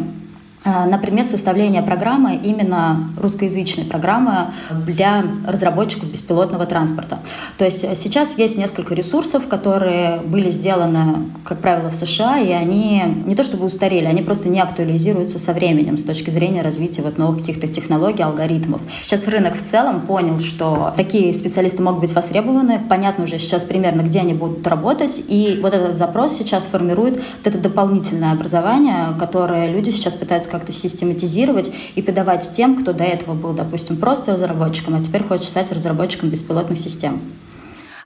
Э, 0.62 0.84
на 0.84 0.98
предмет 0.98 1.30
составления 1.30 1.80
программы, 1.80 2.36
именно 2.36 3.10
русскоязычной 3.18 3.84
программы 3.84 4.48
для 4.86 5.24
разработчиков 5.46 6.10
беспилотного 6.10 6.66
транспорта. 6.66 7.20
То 7.56 7.64
есть 7.64 7.82
э, 7.82 7.94
сейчас 7.94 8.36
есть 8.36 8.58
несколько 8.58 8.94
ресурсов, 8.94 9.48
которые 9.48 10.18
были 10.18 10.50
сделаны, 10.50 11.30
как 11.44 11.60
правило, 11.60 11.88
в 11.88 11.94
США, 11.94 12.38
и 12.40 12.50
они 12.50 13.02
не 13.24 13.34
то 13.34 13.42
чтобы 13.42 13.64
устарели, 13.64 14.04
они 14.04 14.20
просто 14.20 14.50
не 14.50 14.60
актуализируются 14.60 15.38
со 15.38 15.54
временем 15.54 15.96
с 15.96 16.02
точки 16.02 16.28
зрения 16.28 16.60
развития 16.60 17.00
вот 17.00 17.16
новых 17.16 17.38
каких-то 17.38 17.66
технологий, 17.66 18.22
алгоритмов. 18.22 18.82
Сейчас 19.02 19.26
рынок 19.26 19.54
в 19.54 19.66
целом 19.66 20.02
понял, 20.02 20.40
что 20.40 20.92
такие 20.94 21.32
специалисты 21.32 21.82
могут 21.82 22.00
быть 22.00 22.12
востребованы, 22.12 22.80
понятно 22.86 23.24
уже 23.24 23.38
сейчас 23.38 23.62
примерно, 23.62 24.02
где 24.02 24.20
они 24.20 24.34
будут 24.34 24.66
работать, 24.66 25.22
и 25.26 25.58
вот 25.62 25.72
этот 25.72 25.96
запрос 25.96 26.36
сейчас 26.36 26.64
формирует 26.64 27.16
вот 27.16 27.46
это 27.46 27.56
дополнительное 27.56 28.32
образование, 28.32 29.06
которое 29.18 29.72
люди 29.72 29.88
сейчас 29.88 30.12
пытаются 30.12 30.49
как-то 30.50 30.72
систематизировать 30.72 31.70
и 31.94 32.02
подавать 32.02 32.50
тем, 32.52 32.76
кто 32.76 32.92
до 32.92 33.04
этого 33.04 33.34
был, 33.34 33.52
допустим, 33.52 33.96
просто 33.96 34.34
разработчиком, 34.34 34.94
а 34.94 35.02
теперь 35.02 35.22
хочет 35.22 35.46
стать 35.46 35.72
разработчиком 35.72 36.28
беспилотных 36.28 36.78
систем. 36.78 37.20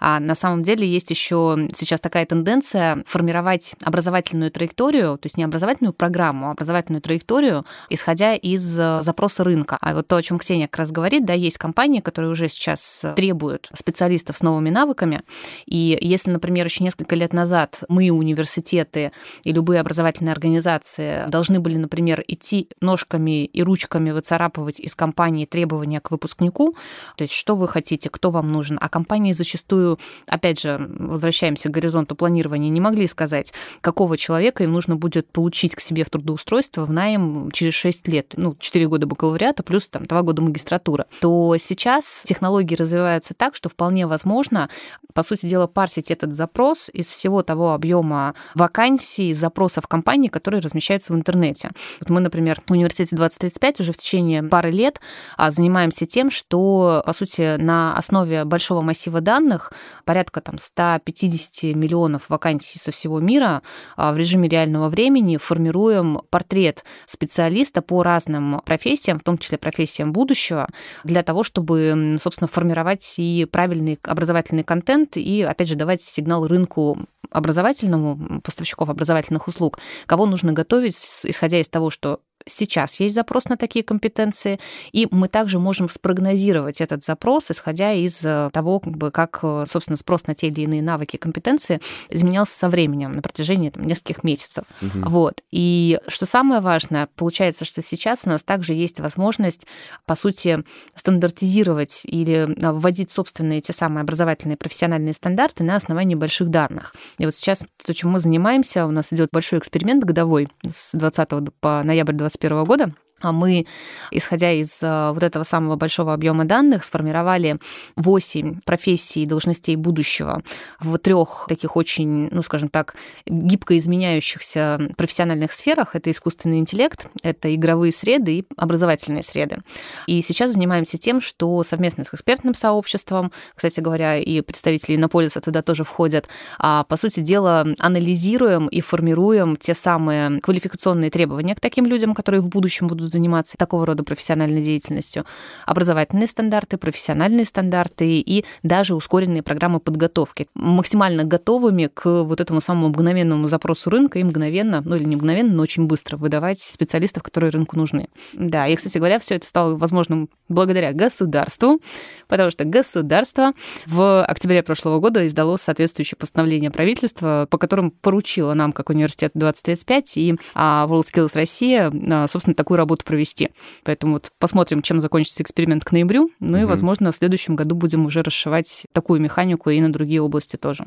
А 0.06 0.20
на 0.20 0.34
самом 0.34 0.62
деле 0.62 0.86
есть 0.86 1.08
еще 1.08 1.56
сейчас 1.74 1.98
такая 1.98 2.26
тенденция 2.26 3.02
формировать 3.06 3.74
образовательную 3.82 4.50
траекторию, 4.50 5.16
то 5.16 5.24
есть 5.24 5.38
не 5.38 5.44
образовательную 5.44 5.94
программу, 5.94 6.48
а 6.48 6.50
образовательную 6.50 7.00
траекторию, 7.00 7.64
исходя 7.88 8.34
из 8.34 8.78
э, 8.78 9.00
запроса 9.00 9.44
рынка. 9.44 9.78
А 9.80 9.94
вот 9.94 10.06
то, 10.06 10.16
о 10.16 10.22
чем 10.22 10.38
Ксения 10.38 10.68
как 10.68 10.80
раз 10.80 10.92
говорит, 10.92 11.24
да, 11.24 11.32
есть 11.32 11.56
компании, 11.56 12.00
которые 12.00 12.30
уже 12.32 12.50
сейчас 12.50 13.02
требуют 13.16 13.70
специалистов 13.72 14.36
с 14.36 14.42
новыми 14.42 14.68
навыками. 14.68 15.22
И 15.64 15.96
если, 16.02 16.30
например, 16.30 16.66
еще 16.66 16.84
несколько 16.84 17.16
лет 17.16 17.32
назад 17.32 17.82
мы, 17.88 18.10
университеты 18.10 19.10
и 19.42 19.52
любые 19.54 19.80
образовательные 19.80 20.32
организации 20.32 21.26
должны 21.28 21.60
были, 21.60 21.78
например, 21.78 22.22
идти 22.28 22.68
ножками 22.82 23.46
и 23.46 23.62
ручками 23.62 24.10
выцарапывать 24.10 24.80
из 24.80 24.94
компании 24.94 25.46
требования 25.46 26.00
к 26.00 26.10
выпускнику, 26.10 26.76
то 27.16 27.22
есть 27.22 27.32
что 27.32 27.56
вы 27.56 27.68
хотите, 27.68 28.10
кто 28.10 28.30
вам 28.30 28.52
нужен, 28.52 28.78
а 28.78 28.90
компании 28.90 29.32
зачастую 29.32 29.93
опять 30.26 30.60
же, 30.60 30.78
возвращаемся 30.98 31.68
к 31.68 31.72
горизонту 31.72 32.14
планирования, 32.14 32.70
не 32.70 32.80
могли 32.80 33.06
сказать, 33.06 33.52
какого 33.80 34.16
человека 34.16 34.64
им 34.64 34.72
нужно 34.72 34.96
будет 34.96 35.30
получить 35.30 35.74
к 35.74 35.80
себе 35.80 36.04
в 36.04 36.10
трудоустройство 36.10 36.84
в 36.84 36.92
найм 36.92 37.50
через 37.52 37.74
6 37.74 38.08
лет, 38.08 38.34
ну, 38.36 38.56
4 38.58 38.88
года 38.88 39.06
бакалавриата 39.06 39.62
плюс 39.62 39.88
там 39.88 40.06
2 40.06 40.22
года 40.22 40.42
магистратура, 40.42 41.06
то 41.20 41.56
сейчас 41.58 42.22
технологии 42.24 42.74
развиваются 42.74 43.34
так, 43.34 43.54
что 43.54 43.68
вполне 43.68 44.06
возможно, 44.06 44.68
по 45.12 45.22
сути 45.22 45.46
дела, 45.46 45.66
парсить 45.66 46.10
этот 46.10 46.32
запрос 46.32 46.90
из 46.92 47.08
всего 47.10 47.42
того 47.42 47.72
объема 47.72 48.34
вакансий, 48.54 49.34
запросов 49.34 49.86
компаний, 49.86 50.28
которые 50.28 50.60
размещаются 50.60 51.12
в 51.12 51.16
интернете. 51.16 51.70
Вот 52.00 52.10
мы, 52.10 52.20
например, 52.20 52.62
в 52.66 52.70
университете 52.72 53.16
2035 53.16 53.80
уже 53.80 53.92
в 53.92 53.98
течение 53.98 54.42
пары 54.42 54.70
лет 54.70 55.00
а, 55.36 55.50
занимаемся 55.50 56.06
тем, 56.06 56.30
что, 56.30 57.02
по 57.06 57.12
сути, 57.12 57.56
на 57.56 57.96
основе 57.96 58.44
большого 58.44 58.80
массива 58.80 59.20
данных 59.20 59.72
порядка 60.04 60.40
там 60.40 60.58
150 60.58 61.74
миллионов 61.74 62.28
вакансий 62.28 62.78
со 62.78 62.92
всего 62.92 63.20
мира 63.20 63.62
а, 63.96 64.12
в 64.12 64.16
режиме 64.16 64.48
реального 64.48 64.88
времени 64.88 65.36
формируем 65.36 66.20
портрет 66.30 66.84
специалиста 67.06 67.82
по 67.82 68.02
разным 68.02 68.60
профессиям, 68.64 69.18
в 69.18 69.22
том 69.22 69.38
числе 69.38 69.58
профессиям 69.58 70.12
будущего, 70.12 70.68
для 71.04 71.22
того, 71.22 71.42
чтобы, 71.44 72.16
собственно, 72.20 72.48
формировать 72.48 73.14
и 73.18 73.46
правильный 73.50 73.98
образовательный 74.02 74.64
контент 74.64 75.16
и, 75.16 75.42
опять 75.42 75.68
же, 75.68 75.74
давать 75.74 76.02
сигнал 76.02 76.46
рынку 76.46 76.98
образовательному, 77.30 78.40
поставщиков 78.40 78.88
образовательных 78.88 79.48
услуг, 79.48 79.78
кого 80.06 80.26
нужно 80.26 80.52
готовить, 80.52 80.96
исходя 81.24 81.60
из 81.60 81.68
того, 81.68 81.90
что 81.90 82.20
сейчас 82.46 83.00
есть 83.00 83.14
запрос 83.14 83.46
на 83.46 83.56
такие 83.56 83.84
компетенции, 83.84 84.60
и 84.92 85.08
мы 85.10 85.28
также 85.28 85.58
можем 85.58 85.88
спрогнозировать 85.88 86.80
этот 86.80 87.04
запрос, 87.04 87.50
исходя 87.50 87.92
из 87.92 88.24
э, 88.24 88.50
того, 88.52 88.80
как, 89.12 89.40
э, 89.42 89.64
собственно, 89.66 89.96
спрос 89.96 90.26
на 90.26 90.34
те 90.34 90.48
или 90.48 90.62
иные 90.62 90.82
навыки 90.82 91.16
и 91.16 91.18
компетенции 91.18 91.80
изменялся 92.10 92.56
со 92.58 92.68
временем 92.68 93.12
на 93.12 93.22
протяжении 93.22 93.70
там, 93.70 93.86
нескольких 93.86 94.24
месяцев. 94.24 94.64
Угу. 94.82 95.08
Вот. 95.08 95.42
И 95.50 95.98
что 96.08 96.26
самое 96.26 96.60
важное, 96.60 97.08
получается, 97.16 97.64
что 97.64 97.80
сейчас 97.82 98.22
у 98.24 98.28
нас 98.28 98.42
также 98.42 98.74
есть 98.74 99.00
возможность, 99.00 99.66
по 100.06 100.14
сути, 100.14 100.64
стандартизировать 100.94 102.02
или 102.04 102.46
э, 102.48 102.72
вводить 102.72 103.10
собственные 103.10 103.60
те 103.60 103.72
самые 103.72 104.02
образовательные 104.02 104.56
профессиональные 104.56 105.14
стандарты 105.14 105.64
на 105.64 105.76
основании 105.76 106.14
больших 106.14 106.48
данных. 106.48 106.94
И 107.18 107.24
вот 107.24 107.34
сейчас 107.34 107.64
то, 107.84 107.94
чем 107.94 108.10
мы 108.10 108.20
занимаемся, 108.20 108.86
у 108.86 108.90
нас 108.90 109.12
идет 109.12 109.30
большой 109.32 109.58
эксперимент 109.58 110.04
годовой 110.04 110.48
с 110.62 110.94
20 110.94 111.28
по 111.60 111.82
ноябрь 111.82 112.12
20 112.12 112.33
2021 112.38 112.64
года 112.64 112.94
мы, 113.32 113.66
исходя 114.10 114.50
из 114.52 114.82
э, 114.82 115.10
вот 115.12 115.22
этого 115.22 115.44
самого 115.44 115.76
большого 115.76 116.12
объема 116.12 116.44
данных, 116.44 116.84
сформировали 116.84 117.58
8 117.96 118.60
профессий 118.64 119.22
и 119.22 119.26
должностей 119.26 119.76
будущего 119.76 120.42
в 120.80 120.96
трех 120.98 121.46
таких 121.48 121.76
очень, 121.76 122.28
ну, 122.30 122.42
скажем 122.42 122.68
так, 122.68 122.94
гибко 123.26 123.76
изменяющихся 123.76 124.80
профессиональных 124.96 125.52
сферах. 125.52 125.94
Это 125.94 126.10
искусственный 126.10 126.58
интеллект, 126.58 127.06
это 127.22 127.54
игровые 127.54 127.92
среды 127.92 128.38
и 128.38 128.44
образовательные 128.56 129.22
среды. 129.22 129.58
И 130.06 130.22
сейчас 130.22 130.52
занимаемся 130.52 130.98
тем, 130.98 131.20
что 131.20 131.62
совместно 131.62 132.04
с 132.04 132.12
экспертным 132.12 132.54
сообществом, 132.54 133.32
кстати 133.54 133.80
говоря, 133.80 134.18
и 134.18 134.40
представители 134.40 134.96
Иннополиса 134.96 135.40
туда 135.40 135.62
тоже 135.62 135.84
входят, 135.84 136.28
а, 136.58 136.84
по 136.84 136.96
сути 136.96 137.20
дела, 137.20 137.66
анализируем 137.78 138.66
и 138.68 138.80
формируем 138.80 139.56
те 139.56 139.74
самые 139.74 140.40
квалификационные 140.40 141.10
требования 141.10 141.54
к 141.54 141.60
таким 141.60 141.86
людям, 141.86 142.14
которые 142.14 142.40
в 142.40 142.48
будущем 142.48 142.86
будут 142.86 143.10
заниматься 143.14 143.56
такого 143.56 143.86
рода 143.86 144.02
профессиональной 144.02 144.62
деятельностью. 144.62 145.24
Образовательные 145.66 146.26
стандарты, 146.26 146.76
профессиональные 146.76 147.44
стандарты 147.44 148.18
и 148.18 148.44
даже 148.62 148.94
ускоренные 148.94 149.42
программы 149.42 149.80
подготовки. 149.80 150.48
Максимально 150.54 151.24
готовыми 151.24 151.88
к 151.92 152.24
вот 152.24 152.40
этому 152.40 152.60
самому 152.60 152.88
мгновенному 152.88 153.48
запросу 153.48 153.90
рынка 153.90 154.18
и 154.18 154.24
мгновенно, 154.24 154.82
ну 154.84 154.96
или 154.96 155.04
не 155.04 155.16
мгновенно, 155.16 155.52
но 155.52 155.62
очень 155.62 155.86
быстро 155.86 156.16
выдавать 156.16 156.60
специалистов, 156.60 157.22
которые 157.22 157.50
рынку 157.50 157.76
нужны. 157.76 158.08
Да, 158.32 158.66
и, 158.66 158.76
кстати 158.76 158.98
говоря, 158.98 159.18
все 159.18 159.36
это 159.36 159.46
стало 159.46 159.76
возможным 159.76 160.28
благодаря 160.48 160.92
государству, 160.92 161.80
потому 162.28 162.50
что 162.50 162.64
государство 162.64 163.52
в 163.86 164.24
октябре 164.24 164.62
прошлого 164.62 165.00
года 165.00 165.26
издало 165.26 165.56
соответствующее 165.56 166.16
постановление 166.18 166.70
правительства, 166.70 167.46
по 167.50 167.58
которым 167.58 167.90
поручило 167.90 168.54
нам, 168.54 168.72
как 168.72 168.90
университет 168.90 169.32
2035 169.34 170.16
и 170.16 170.36
а, 170.54 170.86
WorldSkills 170.88 171.30
Россия, 171.34 171.92
а, 172.10 172.28
собственно, 172.28 172.54
такую 172.54 172.76
работу 172.76 172.93
работу 172.94 173.04
провести. 173.04 173.50
Поэтому 173.82 174.14
вот 174.14 174.30
посмотрим, 174.38 174.82
чем 174.82 175.00
закончится 175.00 175.42
эксперимент 175.42 175.84
к 175.84 175.92
ноябрю. 175.92 176.30
Ну 176.40 176.58
угу. 176.58 176.62
и, 176.62 176.64
возможно, 176.64 177.12
в 177.12 177.16
следующем 177.16 177.56
году 177.56 177.74
будем 177.74 178.06
уже 178.06 178.22
расшивать 178.22 178.86
такую 178.92 179.20
механику 179.20 179.70
и 179.70 179.80
на 179.80 179.92
другие 179.92 180.22
области 180.22 180.56
тоже. 180.56 180.84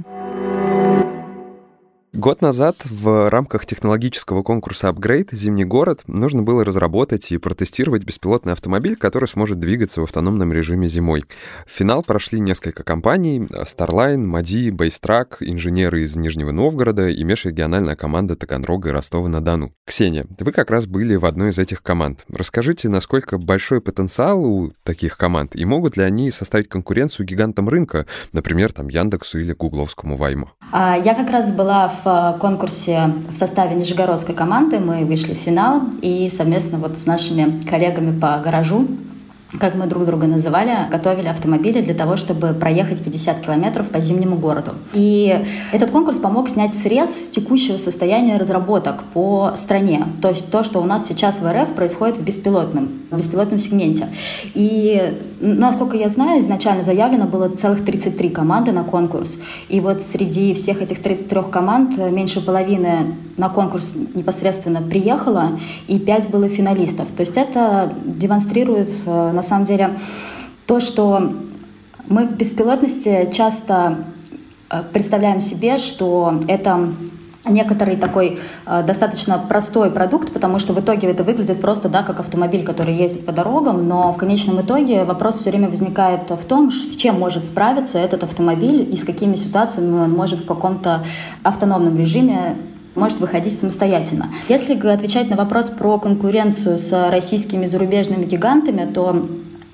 Год 2.17 2.41
назад 2.41 2.77
в 2.83 3.29
рамках 3.29 3.67
технологического 3.67 4.41
конкурса 4.41 4.87
Upgrade 4.87 5.27
«Зимний 5.33 5.65
город» 5.65 6.01
нужно 6.07 6.41
было 6.41 6.65
разработать 6.65 7.31
и 7.31 7.37
протестировать 7.37 8.05
беспилотный 8.05 8.53
автомобиль, 8.53 8.95
который 8.95 9.27
сможет 9.27 9.59
двигаться 9.59 10.01
в 10.01 10.05
автономном 10.05 10.51
режиме 10.51 10.87
зимой. 10.87 11.25
В 11.67 11.71
финал 11.71 12.01
прошли 12.01 12.39
несколько 12.39 12.81
компаний— 12.81 13.37
Starline, 13.67 14.25
Мади, 14.25 14.71
Бейстрак, 14.71 15.37
инженеры 15.41 16.01
из 16.01 16.15
Нижнего 16.15 16.49
Новгорода 16.49 17.07
и 17.07 17.23
межрегиональная 17.23 17.95
команда 17.95 18.35
Таганрога 18.35 18.89
и 18.89 18.93
Ростова-на-Дону. 18.93 19.73
Ксения, 19.85 20.25
вы 20.39 20.51
как 20.53 20.71
раз 20.71 20.87
были 20.87 21.17
в 21.17 21.25
одной 21.27 21.49
из 21.49 21.59
этих 21.59 21.83
команд. 21.83 22.25
Расскажите, 22.33 22.89
насколько 22.89 23.37
большой 23.37 23.79
потенциал 23.79 24.43
у 24.43 24.73
таких 24.81 25.19
команд 25.19 25.55
и 25.55 25.65
могут 25.65 25.97
ли 25.97 26.03
они 26.03 26.31
составить 26.31 26.67
конкуренцию 26.67 27.27
гигантам 27.27 27.69
рынка, 27.69 28.07
например, 28.33 28.73
там 28.73 28.87
Яндексу 28.87 29.37
или 29.37 29.53
Гугловскому 29.53 30.15
Вайму? 30.15 30.49
А, 30.71 30.97
я 30.97 31.13
как 31.13 31.29
раз 31.29 31.51
была 31.51 31.89
в 32.03 32.06
в 32.07 32.37
конкурсе 32.39 33.11
в 33.33 33.35
составе 33.35 33.75
нижегородской 33.75 34.33
команды. 34.33 34.79
Мы 34.79 35.03
вышли 35.03 35.33
в 35.33 35.37
финал 35.37 35.81
и 36.01 36.29
совместно 36.29 36.77
вот 36.77 36.97
с 36.97 37.05
нашими 37.05 37.59
коллегами 37.69 38.17
по 38.17 38.37
гаражу 38.37 38.87
как 39.59 39.75
мы 39.75 39.87
друг 39.87 40.05
друга 40.05 40.27
называли, 40.27 40.89
готовили 40.91 41.27
автомобили 41.27 41.81
для 41.81 41.93
того, 41.93 42.17
чтобы 42.17 42.53
проехать 42.53 43.01
50 43.01 43.41
километров 43.41 43.89
по 43.89 44.01
зимнему 44.01 44.35
городу. 44.35 44.71
И 44.93 45.41
этот 45.71 45.91
конкурс 45.91 46.17
помог 46.17 46.49
снять 46.49 46.73
срез 46.73 47.11
с 47.11 47.27
текущего 47.29 47.77
состояния 47.77 48.37
разработок 48.37 49.03
по 49.13 49.53
стране. 49.55 50.05
То 50.21 50.29
есть 50.29 50.51
то, 50.51 50.63
что 50.63 50.81
у 50.81 50.85
нас 50.85 51.07
сейчас 51.07 51.39
в 51.39 51.49
РФ 51.49 51.69
происходит 51.75 52.17
в 52.17 52.23
беспилотном, 52.23 52.89
в 53.09 53.17
беспилотном 53.17 53.57
сегменте. 53.59 54.09
И, 54.53 55.17
насколько 55.39 55.95
я 55.95 56.09
знаю, 56.09 56.41
изначально 56.41 56.83
заявлено 56.83 57.25
было 57.25 57.47
целых 57.49 57.85
33 57.85 58.29
команды 58.29 58.73
на 58.73 58.83
конкурс. 58.83 59.37
И 59.69 59.79
вот 59.79 60.03
среди 60.03 60.53
всех 60.55 60.81
этих 60.81 61.01
33 61.01 61.43
команд 61.51 61.97
меньше 61.97 62.45
половины 62.45 63.15
на 63.37 63.49
конкурс 63.49 63.93
непосредственно 64.15 64.81
приехало, 64.81 65.59
и 65.87 65.99
5 65.99 66.29
было 66.29 66.49
финалистов. 66.49 67.07
То 67.15 67.21
есть 67.21 67.37
это 67.37 67.93
демонстрирует 68.03 68.89
э, 69.05 69.31
на 69.31 69.43
самом 69.43 69.65
деле 69.65 69.99
то, 70.65 70.79
что 70.79 71.33
мы 72.07 72.25
в 72.25 72.35
беспилотности 72.35 73.29
часто 73.31 74.05
э, 74.69 74.81
представляем 74.91 75.39
себе, 75.39 75.77
что 75.77 76.41
это 76.47 76.89
некоторый 77.49 77.95
такой 77.95 78.39
э, 78.65 78.83
достаточно 78.83 79.37
простой 79.37 79.91
продукт, 79.91 80.33
потому 80.33 80.57
что 80.57 80.73
в 80.73 80.79
итоге 80.79 81.09
это 81.09 81.23
выглядит 81.23 81.61
просто 81.61 81.89
да, 81.89 82.03
как 82.03 82.19
автомобиль, 82.19 82.63
который 82.63 82.95
ездит 82.95 83.25
по 83.25 83.31
дорогам, 83.31 83.87
но 83.87 84.11
в 84.13 84.17
конечном 84.17 84.61
итоге 84.61 85.03
вопрос 85.03 85.37
все 85.37 85.51
время 85.51 85.69
возникает 85.69 86.29
в 86.29 86.43
том, 86.45 86.71
с 86.71 86.95
чем 86.95 87.19
может 87.19 87.45
справиться 87.45 87.99
этот 87.99 88.23
автомобиль 88.23 88.87
и 88.91 88.97
с 88.97 89.03
какими 89.03 89.35
ситуациями 89.35 89.99
он 89.99 90.11
может 90.11 90.39
в 90.39 90.45
каком-то 90.45 91.03
автономном 91.43 91.97
режиме 91.97 92.57
может 92.97 93.19
выходить 93.19 93.57
самостоятельно. 93.57 94.31
Если 94.49 94.75
отвечать 94.89 95.29
на 95.29 95.35
вопрос 95.35 95.69
про 95.69 95.99
конкуренцию 95.99 96.79
с 96.79 97.09
российскими 97.09 97.65
зарубежными 97.65 98.25
гигантами, 98.25 98.91
то 98.91 99.29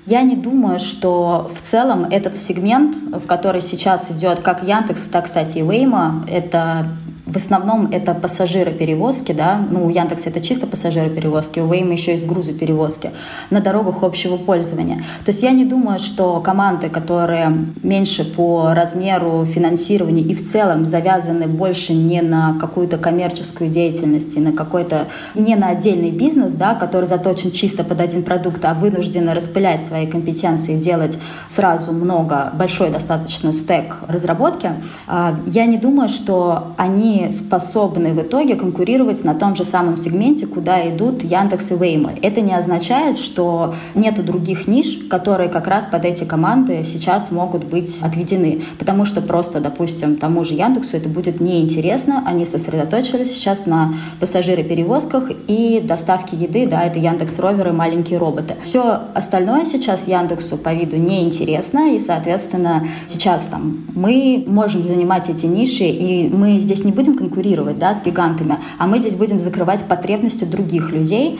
я 0.06 0.22
не 0.22 0.36
думаю, 0.36 0.80
что 0.80 1.50
в 1.54 1.68
целом 1.68 2.04
этот 2.10 2.38
сегмент, 2.38 2.96
в 2.96 3.26
который 3.26 3.62
сейчас 3.62 4.10
идет 4.10 4.40
как 4.40 4.62
Яндекс, 4.62 5.08
так, 5.08 5.24
кстати, 5.24 5.58
и 5.58 5.62
Waymo, 5.62 6.28
это 6.30 6.88
в 7.26 7.36
основном 7.36 7.88
это 7.90 8.12
пассажироперевозки, 8.14 9.32
да, 9.32 9.58
ну, 9.70 9.86
у 9.86 9.90
Яндекса 9.90 10.28
это 10.28 10.40
чисто 10.40 10.66
пассажироперевозки, 10.66 11.58
у 11.58 11.72
Вейма 11.72 11.94
еще 11.94 12.12
есть 12.12 12.26
грузоперевозки 12.26 13.12
на 13.48 13.60
дорогах 13.60 14.02
общего 14.02 14.36
пользования. 14.36 15.04
То 15.24 15.30
есть 15.30 15.42
я 15.42 15.52
не 15.52 15.64
думаю, 15.64 15.98
что 16.00 16.40
команды, 16.40 16.90
которые 16.90 17.50
меньше 17.82 18.24
по 18.24 18.74
размеру 18.74 19.46
финансирования 19.46 20.22
и 20.22 20.34
в 20.34 20.46
целом 20.46 20.90
завязаны 20.90 21.46
больше 21.46 21.94
не 21.94 22.20
на 22.20 22.58
какую-то 22.60 22.98
коммерческую 22.98 23.70
деятельность, 23.70 24.36
на 24.36 24.52
какой-то, 24.52 25.06
не 25.34 25.56
на 25.56 25.68
отдельный 25.68 26.10
бизнес, 26.10 26.52
да, 26.52 26.74
который 26.74 27.06
заточен 27.06 27.52
чисто 27.52 27.84
под 27.84 28.02
один 28.02 28.22
продукт, 28.22 28.62
а 28.64 28.74
вынуждены 28.74 29.32
распылять 29.32 29.82
свои 29.82 30.06
компетенции, 30.06 30.76
делать 30.76 31.16
сразу 31.48 31.92
много, 31.92 32.52
большой 32.54 32.90
достаточно 32.90 33.52
стек 33.54 33.96
разработки, 34.08 34.72
а, 35.06 35.36
я 35.46 35.64
не 35.64 35.78
думаю, 35.78 36.10
что 36.10 36.74
они 36.76 37.13
способны 37.30 38.12
в 38.14 38.22
итоге 38.22 38.56
конкурировать 38.56 39.24
на 39.24 39.34
том 39.34 39.56
же 39.56 39.64
самом 39.64 39.96
сегменте, 39.98 40.46
куда 40.46 40.88
идут 40.88 41.22
Яндекс 41.22 41.70
и 41.70 41.74
Вейма. 41.74 42.12
Это 42.22 42.40
не 42.40 42.54
означает, 42.54 43.18
что 43.18 43.74
нету 43.94 44.22
других 44.22 44.66
ниш, 44.66 44.98
которые 45.10 45.48
как 45.48 45.66
раз 45.66 45.86
под 45.86 46.04
эти 46.04 46.24
команды 46.24 46.84
сейчас 46.84 47.30
могут 47.30 47.64
быть 47.64 47.96
отведены. 48.00 48.62
Потому 48.78 49.04
что 49.04 49.20
просто, 49.20 49.60
допустим, 49.60 50.16
тому 50.16 50.44
же 50.44 50.54
Яндексу 50.54 50.96
это 50.96 51.08
будет 51.08 51.40
неинтересно. 51.40 52.22
Они 52.26 52.46
сосредоточились 52.46 53.32
сейчас 53.32 53.66
на 53.66 53.94
пассажироперевозках 54.20 55.30
и 55.48 55.82
доставке 55.84 56.36
еды, 56.36 56.66
да, 56.66 56.82
это 56.84 56.98
Яндекс 56.98 57.38
Роверы, 57.38 57.72
маленькие 57.72 58.18
роботы. 58.18 58.54
Все 58.62 59.00
остальное 59.14 59.66
сейчас 59.66 60.08
Яндексу 60.08 60.56
по 60.56 60.72
виду 60.72 60.96
неинтересно, 60.96 61.94
и, 61.94 61.98
соответственно, 61.98 62.86
сейчас 63.06 63.46
там 63.46 63.84
мы 63.94 64.44
можем 64.46 64.86
занимать 64.86 65.28
эти 65.28 65.46
ниши, 65.46 65.84
и 65.84 66.28
мы 66.28 66.58
здесь 66.60 66.84
не 66.84 66.92
будем 66.92 67.03
будем 67.04 67.18
конкурировать 67.18 67.78
да, 67.78 67.94
с 67.94 68.02
гигантами, 68.02 68.58
а 68.78 68.86
мы 68.86 68.98
здесь 68.98 69.14
будем 69.14 69.40
закрывать 69.40 69.84
потребности 69.84 70.44
других 70.44 70.90
людей 70.90 71.38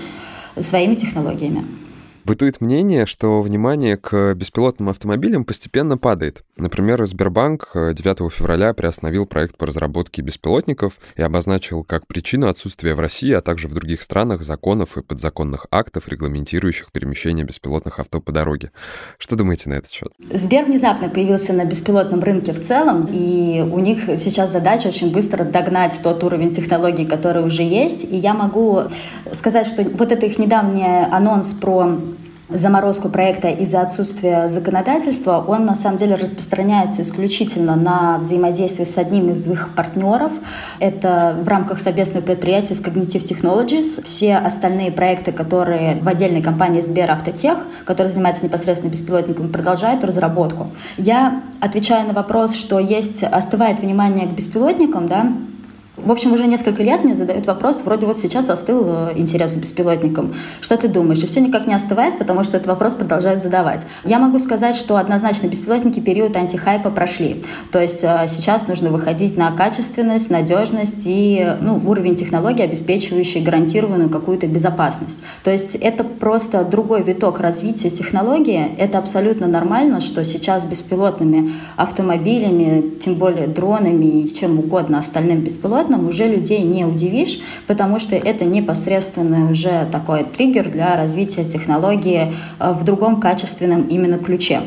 своими 0.61 0.95
технологиями. 0.95 1.65
Бытует 2.25 2.63
мнение, 2.63 3.05
что 3.05 3.43
внимание 3.43 3.99
к 3.99 4.33
беспилотным 4.35 4.89
автомобилям 4.89 5.45
постепенно 5.45 5.99
падает. 5.99 6.43
Например, 6.57 7.05
Сбербанк 7.05 7.73
9 7.75 8.21
э, 8.21 8.29
февраля 8.31 8.73
приостановил 8.73 9.27
проект 9.27 9.59
по 9.59 9.67
разработке 9.67 10.23
беспилотников 10.23 10.95
и 11.17 11.23
обозначил 11.23 11.85
как 11.85 12.07
причину 12.07 12.49
отсутствия 12.49 12.95
в 12.95 13.01
России, 13.01 13.33
а 13.33 13.43
также 13.43 13.69
в 13.69 13.75
других 13.75 14.01
странах 14.01 14.43
законов 14.43 14.97
и 14.97 15.03
подзаконных 15.03 15.67
актов, 15.71 16.09
регламентирующих 16.09 16.93
перемещение 16.93 17.45
беспилотных 17.45 17.99
авто 18.01 18.23
по 18.23 18.33
дороге. 18.33 18.71
Что 19.19 19.37
думаете 19.37 19.69
на 19.69 19.75
этот 19.75 19.91
счет? 19.91 20.11
Сбер 20.33 20.65
внезапно 20.65 21.11
появился 21.11 21.53
на 21.53 21.67
беспилотном 21.67 22.21
рынке 22.21 22.55
в 22.55 22.63
целом, 22.63 23.07
и 23.13 23.61
у 23.61 23.81
них 23.81 24.05
сейчас 24.17 24.51
задача 24.51 24.89
очень 24.89 25.13
быстро 25.13 25.45
догнать 25.45 26.01
тот 26.03 26.25
уровень 26.25 26.55
технологий, 26.55 27.05
который 27.05 27.45
уже 27.45 27.63
есть. 27.63 28.03
И 28.03 28.17
я 28.17 28.33
могу 28.33 28.85
сказать, 29.35 29.67
что 29.67 29.83
вот 29.83 30.11
это 30.11 30.25
их 30.25 30.39
недавний 30.39 31.05
анонс 31.13 31.53
про 31.53 31.99
заморозку 32.55 33.09
проекта 33.09 33.49
из-за 33.49 33.83
отсутствия 33.83 34.49
законодательства, 34.49 35.45
он 35.47 35.67
на 35.67 35.75
самом 35.75 35.99
деле 35.99 36.15
распространяется 36.15 37.03
исключительно 37.03 37.77
на 37.77 38.19
взаимодействие 38.19 38.87
с 38.87 38.97
одним 38.97 39.31
из 39.31 39.47
их 39.47 39.75
партнеров. 39.75 40.33
Это 40.79 41.37
в 41.43 41.49
рамках 41.49 41.81
совместного 41.81 42.25
предприятия 42.25 42.75
с 42.75 42.81
Cognitive 42.81 43.27
Technologies. 43.27 44.03
Все 44.05 44.37
остальные 44.37 44.93
проекты, 44.93 45.33
которые 45.33 45.97
в 45.97 46.09
отдельной 46.09 46.43
компании 46.43 46.81
Сбер 46.81 47.11
Автотех, 47.11 47.59
которая 47.85 48.13
занимается 48.13 48.45
непосредственно 48.45 48.91
беспилотниками, 48.91 49.49
продолжают 49.49 50.05
разработку. 50.05 50.71
Я 50.97 51.43
отвечаю 51.61 52.07
на 52.07 52.15
вопрос, 52.15 52.55
что 52.55 52.79
есть 52.79 53.23
остывает 53.23 53.81
внимание 53.81 54.27
к 54.27 54.31
беспилотникам, 54.31 55.09
да, 55.09 55.33
в 55.97 56.11
общем, 56.11 56.33
уже 56.33 56.47
несколько 56.47 56.83
лет 56.83 57.05
мне 57.05 57.15
задают 57.15 57.47
вопрос, 57.47 57.83
вроде 57.85 58.07
вот 58.07 58.19
сейчас 58.19 58.51
остыл 58.51 58.85
э, 58.85 59.13
интерес 59.17 59.53
к 59.53 59.59
беспилотникам. 59.59 60.35
Что 60.61 60.77
ты 60.77 60.89
думаешь? 60.89 61.23
И 61.23 61.27
все 61.29 61.41
никак 61.41 61.69
не 61.69 61.75
остывает, 61.75 62.19
потому 62.19 62.43
что 62.43 62.57
этот 62.57 62.67
вопрос 62.67 62.95
продолжают 62.95 63.41
задавать. 63.41 63.87
Я 64.05 64.19
могу 64.19 64.41
сказать, 64.41 64.75
что 64.75 64.97
однозначно 64.97 65.47
беспилотники 65.47 66.01
период 66.01 66.37
антихайпа 66.37 66.91
прошли. 66.91 67.45
То 67.71 67.81
есть 67.81 68.03
э, 68.03 68.27
сейчас 68.29 68.67
нужно 68.67 68.91
выходить 68.91 69.37
на 69.37 69.53
качественность, 69.53 70.31
надежность 70.31 71.03
и 71.05 71.47
ну, 71.61 71.81
уровень 71.87 72.17
технологий, 72.17 72.63
обеспечивающий 72.63 73.41
гарантированную 73.43 74.11
какую-то 74.11 74.49
безопасность. 74.49 75.19
То 75.45 75.53
есть 75.53 75.77
это 75.77 76.03
просто 76.03 76.65
другой 76.65 77.05
виток 77.05 77.39
развития 77.39 77.91
технологии. 77.91 78.75
Это 78.79 78.99
абсолютно 78.99 79.47
нормально, 79.47 80.01
что 80.01 80.25
сейчас 80.25 80.65
беспилотными 80.65 81.53
автомобилями, 81.77 82.99
тем 83.05 83.15
более 83.15 83.47
дронами 83.47 84.23
и 84.23 84.35
чем 84.35 84.59
угодно 84.59 84.99
остальным 84.99 85.41
беспилотным, 85.41 85.84
животном 85.85 86.09
уже 86.09 86.29
людей 86.29 86.63
не 86.63 86.85
удивишь, 86.85 87.41
потому 87.67 87.99
что 87.99 88.17
это 88.17 88.45
непосредственно 88.45 89.51
уже 89.51 89.87
такой 89.93 90.25
триггер 90.25 90.71
для 90.71 90.97
развития 90.97 91.45
технологии 91.45 92.33
э, 92.59 92.73
в 92.73 92.85
другом 92.85 93.21
качественном 93.21 93.87
именно 93.89 94.19
ключе. 94.19 94.61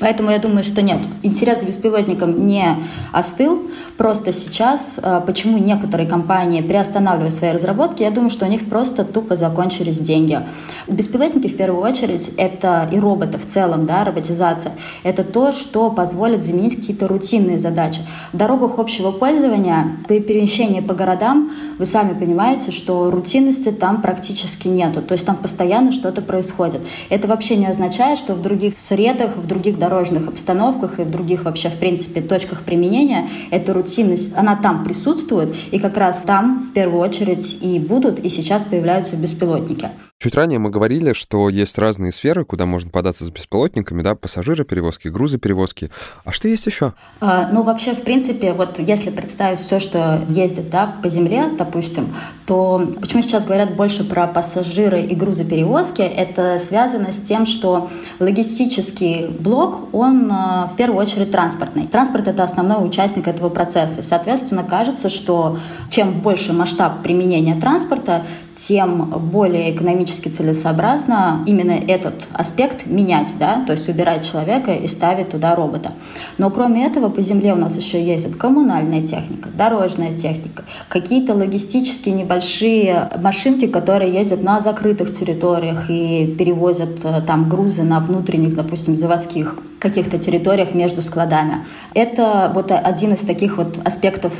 Поэтому 0.00 0.30
я 0.30 0.38
думаю, 0.38 0.64
что 0.64 0.82
нет, 0.82 0.98
интерес 1.22 1.58
к 1.58 1.64
беспилотникам 1.64 2.46
не 2.46 2.76
остыл. 3.12 3.62
Просто 3.96 4.32
сейчас, 4.32 4.96
э, 5.02 5.22
почему 5.26 5.58
некоторые 5.58 6.08
компании 6.08 6.60
приостанавливают 6.60 7.34
свои 7.34 7.52
разработки, 7.52 8.02
я 8.02 8.10
думаю, 8.10 8.30
что 8.30 8.46
у 8.46 8.48
них 8.48 8.68
просто 8.68 9.04
тупо 9.04 9.36
закончились 9.36 9.98
деньги. 9.98 10.40
Беспилотники, 10.86 11.48
в 11.48 11.56
первую 11.56 11.82
очередь, 11.82 12.30
это 12.36 12.88
и 12.92 12.98
роботы 12.98 13.38
в 13.38 13.46
целом, 13.46 13.86
да, 13.86 14.04
роботизация. 14.04 14.72
Это 15.02 15.24
то, 15.24 15.52
что 15.52 15.90
позволит 15.90 16.42
заменить 16.42 16.76
какие-то 16.76 17.08
рутинные 17.08 17.58
задачи. 17.58 18.00
В 18.32 18.36
дорогах 18.36 18.78
общего 18.78 19.12
пользования, 19.12 19.96
при 20.06 20.20
перемещении 20.20 20.80
по 20.80 20.94
городам, 20.94 21.52
вы 21.78 21.86
сами 21.86 22.12
понимаете, 22.18 22.70
что 22.70 23.10
рутинности 23.10 23.70
там 23.70 24.02
практически 24.02 24.68
нету. 24.68 25.00
То 25.00 25.12
есть 25.12 25.24
там 25.24 25.36
постоянно 25.36 25.92
что-то 25.92 26.20
происходит. 26.20 26.82
Это 27.08 27.28
вообще 27.28 27.56
не 27.56 27.66
означает, 27.66 28.18
что 28.18 28.34
в 28.34 28.42
других 28.42 28.74
средах, 28.76 29.36
в 29.36 29.46
других 29.46 29.78
дорожных 29.88 30.28
обстановках 30.28 30.98
и 30.98 31.02
в 31.02 31.10
других 31.10 31.44
вообще, 31.44 31.68
в 31.68 31.78
принципе, 31.78 32.20
точках 32.20 32.62
применения 32.62 33.28
эта 33.50 33.72
рутинность, 33.72 34.36
она 34.36 34.56
там 34.56 34.84
присутствует, 34.84 35.54
и 35.70 35.78
как 35.78 35.96
раз 35.96 36.22
там 36.22 36.58
в 36.58 36.72
первую 36.72 37.00
очередь 37.00 37.56
и 37.60 37.78
будут, 37.78 38.18
и 38.18 38.28
сейчас 38.28 38.64
появляются 38.64 39.16
беспилотники. 39.16 39.90
Чуть 40.18 40.34
ранее 40.34 40.58
мы 40.58 40.70
говорили, 40.70 41.12
что 41.12 41.50
есть 41.50 41.76
разные 41.76 42.10
сферы, 42.10 42.46
куда 42.46 42.64
можно 42.64 42.90
податься 42.90 43.26
с 43.26 43.30
беспилотниками, 43.30 44.00
да, 44.00 44.14
пассажиры 44.14 44.64
перевозки, 44.64 45.08
грузы 45.08 45.36
перевозки. 45.36 45.90
А 46.24 46.32
что 46.32 46.48
есть 46.48 46.64
еще? 46.64 46.94
А, 47.20 47.50
ну, 47.52 47.62
вообще, 47.62 47.92
в 47.94 48.02
принципе, 48.02 48.54
вот 48.54 48.78
если 48.78 49.10
представить 49.10 49.58
все, 49.58 49.78
что 49.78 50.24
ездит, 50.30 50.70
да, 50.70 50.96
по 51.02 51.10
земле, 51.10 51.50
допустим, 51.58 52.14
то 52.46 52.94
почему 52.98 53.20
сейчас 53.20 53.44
говорят 53.44 53.76
больше 53.76 54.04
про 54.04 54.26
пассажиры 54.26 55.02
и 55.02 55.14
грузоперевозки, 55.14 56.00
это 56.00 56.58
связано 56.64 57.12
с 57.12 57.20
тем, 57.20 57.44
что 57.44 57.90
логистический 58.18 59.28
блок, 59.28 59.94
он 59.94 60.32
а, 60.32 60.70
в 60.72 60.76
первую 60.76 60.98
очередь 61.02 61.30
транспортный. 61.30 61.88
Транспорт— 61.88 62.26
это 62.28 62.42
основной 62.42 62.88
участник 62.88 63.28
этого 63.28 63.50
процесса. 63.50 64.02
Соответственно, 64.02 64.64
кажется, 64.64 65.10
что 65.10 65.58
чем 65.90 66.20
больше 66.20 66.54
масштаб 66.54 67.02
применения 67.02 67.60
транспорта, 67.60 68.24
тем 68.56 69.10
более 69.30 69.74
экономически 69.74 70.28
целесообразно 70.28 71.44
именно 71.46 71.72
этот 71.72 72.24
аспект 72.32 72.86
менять, 72.86 73.32
да, 73.38 73.62
то 73.66 73.74
есть 73.74 73.88
убирать 73.88 74.28
человека 74.28 74.72
и 74.72 74.88
ставить 74.88 75.30
туда 75.30 75.54
робота. 75.54 75.92
Но 76.38 76.50
кроме 76.50 76.86
этого 76.86 77.10
по 77.10 77.20
земле 77.20 77.52
у 77.52 77.56
нас 77.56 77.76
еще 77.76 78.02
ездит 78.02 78.36
коммунальная 78.36 79.02
техника, 79.02 79.50
дорожная 79.52 80.16
техника, 80.16 80.64
какие-то 80.88 81.34
логистические 81.34 82.14
небольшие 82.14 83.10
машинки, 83.20 83.66
которые 83.66 84.12
ездят 84.12 84.42
на 84.42 84.60
закрытых 84.60 85.14
территориях 85.14 85.90
и 85.90 86.34
перевозят 86.38 87.04
э, 87.04 87.20
там 87.26 87.50
грузы 87.50 87.82
на 87.82 88.00
внутренних, 88.00 88.56
допустим, 88.56 88.96
заводских 88.96 89.58
каких-то 89.78 90.18
территориях 90.18 90.74
между 90.74 91.02
складами. 91.02 91.64
Это 91.94 92.50
вот 92.54 92.72
один 92.72 93.12
из 93.12 93.20
таких 93.20 93.58
вот 93.58 93.78
аспектов 93.84 94.32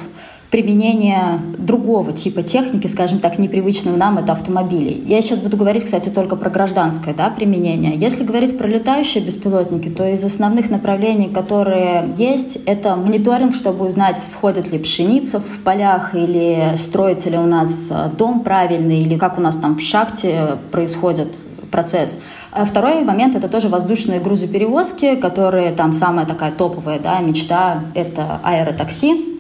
применение 0.56 1.38
другого 1.58 2.14
типа 2.14 2.42
техники, 2.42 2.86
скажем 2.86 3.18
так, 3.18 3.38
непривычного 3.38 3.94
нам, 3.94 4.16
это 4.16 4.32
автомобилей. 4.32 5.04
Я 5.06 5.20
сейчас 5.20 5.38
буду 5.40 5.58
говорить, 5.58 5.84
кстати, 5.84 6.08
только 6.08 6.34
про 6.34 6.48
гражданское 6.48 7.12
да, 7.12 7.28
применение. 7.28 7.94
Если 7.94 8.24
говорить 8.24 8.56
про 8.56 8.66
летающие 8.66 9.22
беспилотники, 9.22 9.90
то 9.90 10.08
из 10.08 10.24
основных 10.24 10.70
направлений, 10.70 11.28
которые 11.28 12.08
есть, 12.16 12.56
это 12.64 12.96
мониторинг, 12.96 13.54
чтобы 13.54 13.86
узнать, 13.86 14.16
всходит 14.18 14.72
ли 14.72 14.78
пшеница 14.78 15.40
в 15.40 15.62
полях, 15.62 16.14
или 16.14 16.74
строится 16.78 17.28
ли 17.28 17.36
у 17.36 17.44
нас 17.44 17.88
э, 17.90 18.08
дом 18.16 18.40
правильный, 18.40 19.02
или 19.02 19.18
как 19.18 19.36
у 19.36 19.42
нас 19.42 19.56
там 19.56 19.76
в 19.76 19.82
шахте 19.82 20.56
происходит 20.70 21.36
процесс. 21.70 22.18
А 22.50 22.64
второй 22.64 23.04
момент— 23.04 23.36
это 23.36 23.48
тоже 23.48 23.68
воздушные 23.68 24.20
грузоперевозки, 24.20 25.16
которые 25.16 25.72
там 25.72 25.92
самая 25.92 26.24
такая 26.24 26.50
топовая 26.50 26.98
да, 26.98 27.18
мечта— 27.18 27.82
это 27.94 28.40
аэротакси, 28.42 29.35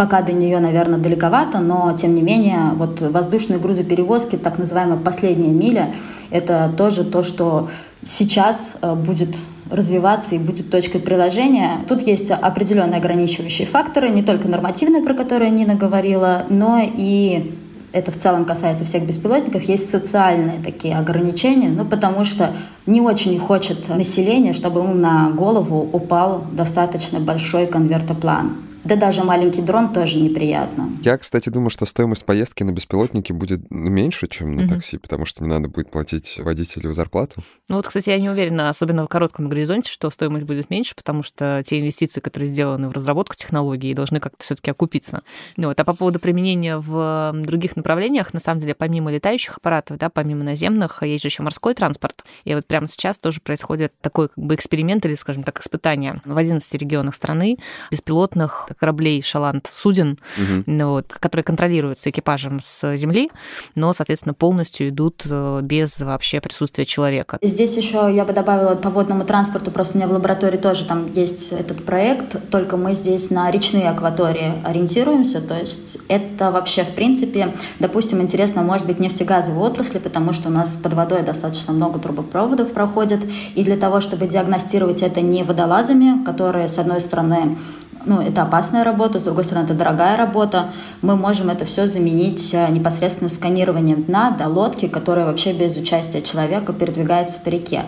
Пока 0.00 0.22
до 0.22 0.32
нее, 0.32 0.60
наверное, 0.60 0.98
далековато, 0.98 1.58
но 1.58 1.94
тем 1.94 2.14
не 2.14 2.22
менее, 2.22 2.70
вот 2.76 3.02
воздушные 3.02 3.58
грузоперевозки, 3.58 4.36
так 4.36 4.56
называемая 4.56 4.96
последняя 4.96 5.52
миля, 5.52 5.92
это 6.30 6.72
тоже 6.74 7.04
то, 7.04 7.22
что 7.22 7.68
сейчас 8.02 8.70
э, 8.80 8.94
будет 8.94 9.36
развиваться 9.70 10.36
и 10.36 10.38
будет 10.38 10.70
точкой 10.70 11.00
приложения. 11.00 11.84
Тут 11.86 12.00
есть 12.00 12.30
определенные 12.30 12.96
ограничивающие 12.96 13.66
факторы, 13.66 14.08
не 14.08 14.22
только 14.22 14.48
нормативные, 14.48 15.02
про 15.02 15.12
которые 15.12 15.50
Нина 15.50 15.74
говорила, 15.74 16.46
но 16.48 16.80
и 16.82 17.54
это 17.92 18.10
в 18.10 18.16
целом 18.16 18.46
касается 18.46 18.86
всех 18.86 19.06
беспилотников, 19.06 19.64
есть 19.64 19.90
социальные 19.90 20.60
такие 20.64 20.96
ограничения, 20.96 21.68
ну, 21.68 21.84
потому 21.84 22.24
что 22.24 22.52
не 22.86 23.02
очень 23.02 23.38
хочет 23.38 23.86
население, 23.90 24.54
чтобы 24.54 24.80
ему 24.80 24.94
на 24.94 25.28
голову 25.28 25.86
упал 25.92 26.46
достаточно 26.52 27.20
большой 27.20 27.66
конвертоплан. 27.66 28.69
Да 28.84 28.96
даже 28.96 29.24
маленький 29.24 29.60
дрон 29.60 29.92
тоже 29.92 30.18
неприятно. 30.18 30.90
Я, 31.02 31.18
кстати, 31.18 31.50
думаю, 31.50 31.70
что 31.70 31.84
стоимость 31.84 32.24
поездки 32.24 32.62
на 32.62 32.72
беспилотнике 32.72 33.34
будет 33.34 33.70
меньше, 33.70 34.26
чем 34.26 34.56
на 34.56 34.62
угу. 34.62 34.74
такси, 34.74 34.96
потому 34.96 35.26
что 35.26 35.44
не 35.44 35.50
надо 35.50 35.68
будет 35.68 35.90
платить 35.90 36.38
водителю 36.38 36.92
зарплату. 36.92 37.42
Ну 37.68 37.76
вот, 37.76 37.86
кстати, 37.86 38.08
я 38.10 38.18
не 38.18 38.30
уверена, 38.30 38.70
особенно 38.70 39.04
в 39.04 39.08
коротком 39.08 39.48
горизонте, 39.48 39.90
что 39.90 40.10
стоимость 40.10 40.46
будет 40.46 40.70
меньше, 40.70 40.94
потому 40.94 41.22
что 41.22 41.62
те 41.64 41.78
инвестиции, 41.78 42.20
которые 42.20 42.48
сделаны 42.48 42.88
в 42.88 42.92
разработку 42.92 43.36
технологий, 43.36 43.92
должны 43.92 44.18
как-то 44.18 44.42
все 44.42 44.54
таки 44.54 44.70
окупиться. 44.70 45.22
Ну 45.56 45.68
вот. 45.68 45.78
А 45.78 45.84
по 45.84 45.94
поводу 45.94 46.18
применения 46.18 46.78
в 46.78 47.32
других 47.34 47.76
направлениях, 47.76 48.32
на 48.32 48.40
самом 48.40 48.60
деле, 48.60 48.74
помимо 48.74 49.12
летающих 49.12 49.58
аппаратов, 49.58 49.98
да, 49.98 50.08
помимо 50.08 50.42
наземных, 50.42 51.02
есть 51.02 51.22
же 51.22 51.28
еще 51.28 51.42
морской 51.42 51.74
транспорт. 51.74 52.24
И 52.44 52.54
вот 52.54 52.66
прямо 52.66 52.88
сейчас 52.88 53.18
тоже 53.18 53.40
происходит 53.40 53.92
такой 54.00 54.28
как 54.28 54.42
бы 54.42 54.54
эксперимент 54.54 55.04
или, 55.04 55.14
скажем 55.14 55.42
так, 55.42 55.60
испытание 55.60 56.22
в 56.24 56.36
11 56.36 56.74
регионах 56.74 57.14
страны 57.14 57.58
беспилотных 57.90 58.69
кораблей 58.78 59.22
шаланд 59.22 59.70
суден, 59.72 60.18
угу. 60.36 60.90
вот, 60.90 61.14
которые 61.18 61.44
контролируются 61.44 62.10
экипажем 62.10 62.60
с 62.60 62.96
земли, 62.96 63.30
но, 63.74 63.92
соответственно, 63.92 64.34
полностью 64.34 64.88
идут 64.88 65.26
э, 65.28 65.60
без 65.62 66.00
вообще 66.00 66.40
присутствия 66.40 66.84
человека. 66.84 67.38
Здесь 67.42 67.76
еще 67.76 68.10
я 68.12 68.24
бы 68.24 68.32
добавила 68.32 68.74
по 68.74 68.90
водному 68.90 69.24
транспорту, 69.24 69.70
просто 69.70 69.94
у 69.94 69.96
меня 69.98 70.08
в 70.08 70.12
лаборатории 70.12 70.58
тоже 70.58 70.84
там 70.84 71.12
есть 71.12 71.52
этот 71.52 71.84
проект, 71.84 72.50
только 72.50 72.76
мы 72.76 72.94
здесь 72.94 73.30
на 73.30 73.50
речные 73.50 73.88
акватории 73.88 74.54
ориентируемся, 74.64 75.40
то 75.40 75.56
есть 75.56 75.98
это 76.08 76.50
вообще, 76.50 76.84
в 76.84 76.94
принципе, 76.94 77.54
допустим, 77.78 78.20
интересно, 78.20 78.62
может 78.62 78.86
быть, 78.86 78.98
нефтегазовой 79.00 79.60
отрасли, 79.60 79.98
потому 79.98 80.32
что 80.32 80.48
у 80.48 80.52
нас 80.52 80.76
под 80.76 80.94
водой 80.94 81.22
достаточно 81.22 81.72
много 81.72 81.98
трубопроводов 81.98 82.72
проходит, 82.72 83.20
и 83.54 83.64
для 83.64 83.76
того, 83.76 84.00
чтобы 84.00 84.26
диагностировать 84.26 85.02
это 85.02 85.20
не 85.20 85.44
водолазами, 85.44 86.24
которые, 86.24 86.68
с 86.68 86.78
одной 86.78 87.00
стороны, 87.00 87.58
ну, 88.04 88.20
это 88.20 88.42
опасная 88.42 88.84
работа, 88.84 89.20
с 89.20 89.22
другой 89.22 89.44
стороны, 89.44 89.64
это 89.64 89.74
дорогая 89.74 90.16
работа. 90.16 90.72
Мы 91.02 91.16
можем 91.16 91.50
это 91.50 91.64
все 91.64 91.86
заменить 91.86 92.52
э, 92.52 92.68
непосредственно 92.70 93.28
сканированием 93.28 94.04
дна 94.04 94.30
до 94.30 94.48
лодки, 94.48 94.88
которая 94.88 95.26
вообще 95.26 95.52
без 95.52 95.76
участия 95.76 96.22
человека 96.22 96.72
передвигается 96.72 97.38
по 97.40 97.48
реке. 97.48 97.84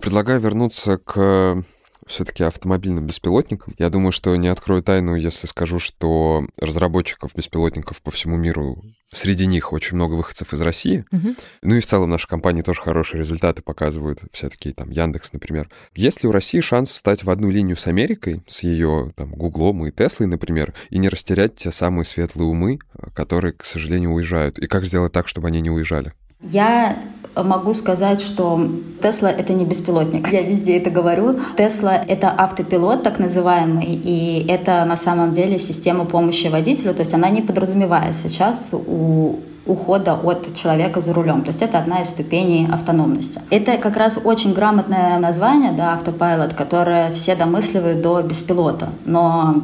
Предлагаю 0.00 0.40
вернуться 0.40 0.98
к 0.98 1.62
все-таки 2.08 2.42
автомобильным 2.42 3.06
беспилотникам. 3.06 3.74
Я 3.78 3.90
думаю, 3.90 4.12
что 4.12 4.34
не 4.36 4.48
открою 4.48 4.82
тайну, 4.82 5.14
если 5.14 5.46
скажу, 5.46 5.78
что 5.78 6.46
разработчиков 6.58 7.34
беспилотников 7.34 8.02
по 8.02 8.10
всему 8.10 8.36
миру 8.36 8.82
Среди 9.10 9.46
них 9.46 9.72
очень 9.72 9.96
много 9.96 10.14
выходцев 10.14 10.52
из 10.52 10.60
России. 10.60 11.04
Угу. 11.10 11.34
Ну 11.62 11.74
и 11.76 11.80
в 11.80 11.86
целом 11.86 12.10
наши 12.10 12.28
компании 12.28 12.60
тоже 12.60 12.82
хорошие 12.82 13.18
результаты 13.18 13.62
показывают, 13.62 14.20
все 14.32 14.50
таки 14.50 14.72
там 14.72 14.90
Яндекс, 14.90 15.32
например. 15.32 15.70
Есть 15.94 16.22
ли 16.22 16.28
у 16.28 16.32
России 16.32 16.60
шанс 16.60 16.92
встать 16.92 17.24
в 17.24 17.30
одну 17.30 17.48
линию 17.48 17.76
с 17.76 17.86
Америкой, 17.86 18.42
с 18.46 18.62
ее 18.64 19.12
там 19.16 19.32
Гуглом 19.32 19.86
и 19.86 19.90
Теслой, 19.90 20.26
например, 20.26 20.74
и 20.90 20.98
не 20.98 21.08
растерять 21.08 21.54
те 21.54 21.70
самые 21.70 22.04
светлые 22.04 22.48
умы, 22.48 22.80
которые, 23.14 23.54
к 23.54 23.64
сожалению, 23.64 24.12
уезжают? 24.12 24.58
И 24.58 24.66
как 24.66 24.84
сделать 24.84 25.12
так, 25.12 25.26
чтобы 25.26 25.48
они 25.48 25.62
не 25.62 25.70
уезжали? 25.70 26.12
Я 26.40 26.96
могу 27.34 27.74
сказать, 27.74 28.20
что 28.20 28.60
Тесла— 29.02 29.30
это 29.38 29.52
не 29.52 29.64
беспилотник. 29.64 30.32
Я 30.32 30.42
везде 30.42 30.78
это 30.78 30.90
говорю. 30.90 31.40
Тесла— 31.56 31.96
это 32.08 32.30
автопилот, 32.30 33.02
так 33.02 33.18
называемый, 33.18 33.86
и 33.86 34.46
это 34.48 34.84
на 34.84 34.96
самом 34.96 35.34
деле 35.34 35.58
система 35.58 36.04
помощи 36.04 36.46
водителю, 36.46 36.94
то 36.94 37.00
есть 37.00 37.14
она 37.14 37.28
не 37.28 37.42
подразумевает 37.42 38.16
сейчас 38.16 38.70
у 38.72 39.40
ухода 39.66 40.14
от 40.14 40.54
человека 40.56 41.00
за 41.00 41.12
рулем. 41.12 41.42
То 41.42 41.48
есть 41.48 41.60
это 41.60 41.78
одна 41.78 42.00
из 42.00 42.08
ступеней 42.08 42.66
автономности. 42.72 43.40
Это 43.50 43.76
как 43.76 43.96
раз 43.96 44.18
очень 44.24 44.54
грамотное 44.54 45.18
название, 45.18 45.72
да, 45.72 45.92
автопилот, 45.92 46.54
которое 46.54 47.12
все 47.14 47.36
домысливают 47.36 48.00
до 48.00 48.22
беспилота. 48.22 48.88
Но 49.04 49.62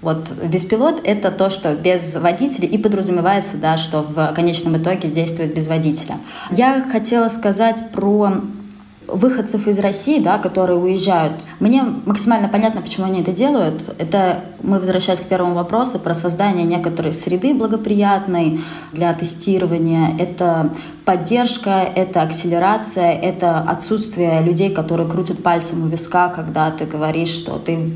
вот 0.00 0.30
беспилот— 0.30 1.00
это 1.04 1.30
то, 1.30 1.50
что 1.50 1.74
без 1.74 2.14
водителя, 2.14 2.68
и 2.68 2.78
подразумевается, 2.78 3.56
да, 3.56 3.76
что 3.76 4.02
в 4.02 4.32
конечном 4.34 4.76
итоге 4.76 5.08
действует 5.08 5.54
без 5.54 5.66
водителя. 5.66 6.18
Я 6.50 6.86
хотела 6.90 7.28
сказать 7.28 7.90
про 7.92 8.40
выходцев 9.08 9.66
из 9.66 9.78
России, 9.78 10.20
да, 10.20 10.38
которые 10.38 10.78
уезжают. 10.78 11.32
Мне 11.60 11.82
максимально 11.82 12.48
понятно, 12.48 12.82
почему 12.82 13.06
они 13.06 13.22
это 13.22 13.32
делают. 13.32 13.82
Это 13.98 14.44
мы 14.62 14.78
возвращаясь 14.78 15.20
к 15.20 15.24
первому 15.24 15.54
вопросу 15.54 15.98
про 15.98 16.14
создание 16.14 16.64
некоторой 16.64 17.12
среды 17.12 17.54
благоприятной 17.54 18.60
для 18.92 19.12
тестирования. 19.14 20.14
Это 20.18 20.74
поддержка, 21.04 21.90
это 21.94 22.22
акселерация, 22.22 23.12
это 23.12 23.60
отсутствие 23.60 24.42
людей, 24.42 24.70
которые 24.70 25.08
крутят 25.08 25.42
пальцем 25.42 25.84
у 25.84 25.86
виска, 25.86 26.28
когда 26.28 26.70
ты 26.70 26.84
говоришь, 26.84 27.30
что 27.30 27.58
ты 27.58 27.92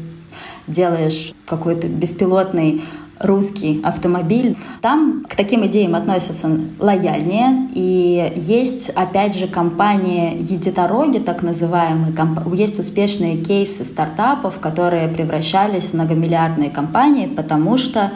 делаешь 0.66 1.32
какой-то 1.46 1.88
беспилотный 1.88 2.82
русский 3.22 3.80
автомобиль. 3.82 4.56
Там 4.80 5.24
к 5.28 5.36
таким 5.36 5.64
идеям 5.66 5.94
относятся 5.94 6.50
лояльнее. 6.78 7.68
И 7.74 8.32
есть, 8.36 8.90
опять 8.90 9.36
же, 9.36 9.46
компании 9.46 10.36
единороги, 10.40 11.18
так 11.18 11.42
называемые. 11.42 12.14
Есть 12.54 12.78
успешные 12.78 13.38
кейсы 13.38 13.84
стартапов, 13.84 14.58
которые 14.58 15.08
превращались 15.08 15.84
в 15.84 15.94
многомиллиардные 15.94 16.70
компании, 16.70 17.26
потому 17.26 17.78
что 17.78 18.12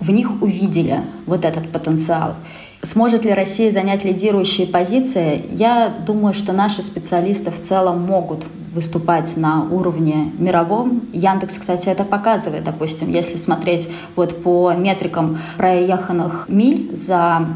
в 0.00 0.10
них 0.10 0.42
увидели 0.42 1.00
вот 1.26 1.44
этот 1.44 1.70
потенциал. 1.70 2.36
Сможет 2.84 3.24
ли 3.24 3.32
Россия 3.32 3.70
занять 3.70 4.04
лидирующие 4.04 4.66
позиции? 4.66 5.46
Я 5.50 5.88
думаю, 5.88 6.34
что 6.34 6.52
наши 6.52 6.82
специалисты 6.82 7.50
в 7.50 7.62
целом 7.62 8.02
могут 8.02 8.44
выступать 8.74 9.36
на 9.36 9.64
уровне 9.64 10.32
мировом. 10.38 11.08
Яндекс, 11.12 11.54
кстати, 11.58 11.88
это 11.88 12.04
показывает. 12.04 12.64
Допустим, 12.64 13.08
если 13.08 13.36
смотреть 13.36 13.88
вот 14.16 14.42
по 14.42 14.72
метрикам 14.74 15.38
проеханных 15.56 16.46
миль 16.48 16.94
за 16.94 17.46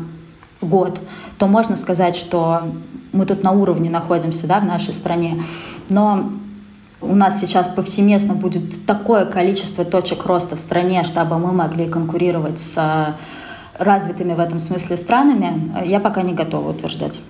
год, 0.63 1.01
то 1.39 1.47
можно 1.47 1.77
сказать, 1.77 2.17
что 2.17 2.63
мы 3.13 3.27
тут 3.27 3.43
на 3.43 3.53
уровне 3.53 3.91
находимся 3.91 4.47
да, 4.47 4.61
в 4.61 4.65
нашей 4.65 4.95
стране. 4.95 5.43
Но 5.89 6.31
у 7.01 7.15
нас 7.15 7.41
сейчас 7.41 7.69
повсеместно 7.69 8.35
будет 8.35 8.87
такое 8.87 9.27
количество 9.27 9.85
точек 9.85 10.25
роста 10.25 10.57
в 10.57 10.61
стране, 10.61 11.05
чтобы 11.05 11.39
мы 11.39 11.53
могли 11.53 11.87
конкурировать 11.87 12.59
с 12.59 13.17
развитыми 13.79 14.35
в 14.35 14.41
этом 14.41 14.61
смысле 14.61 14.97
странами, 14.97 15.87
я 15.87 16.01
пока 16.01 16.23
не 16.23 16.35
готова 16.35 16.71
утверждать. 16.71 17.21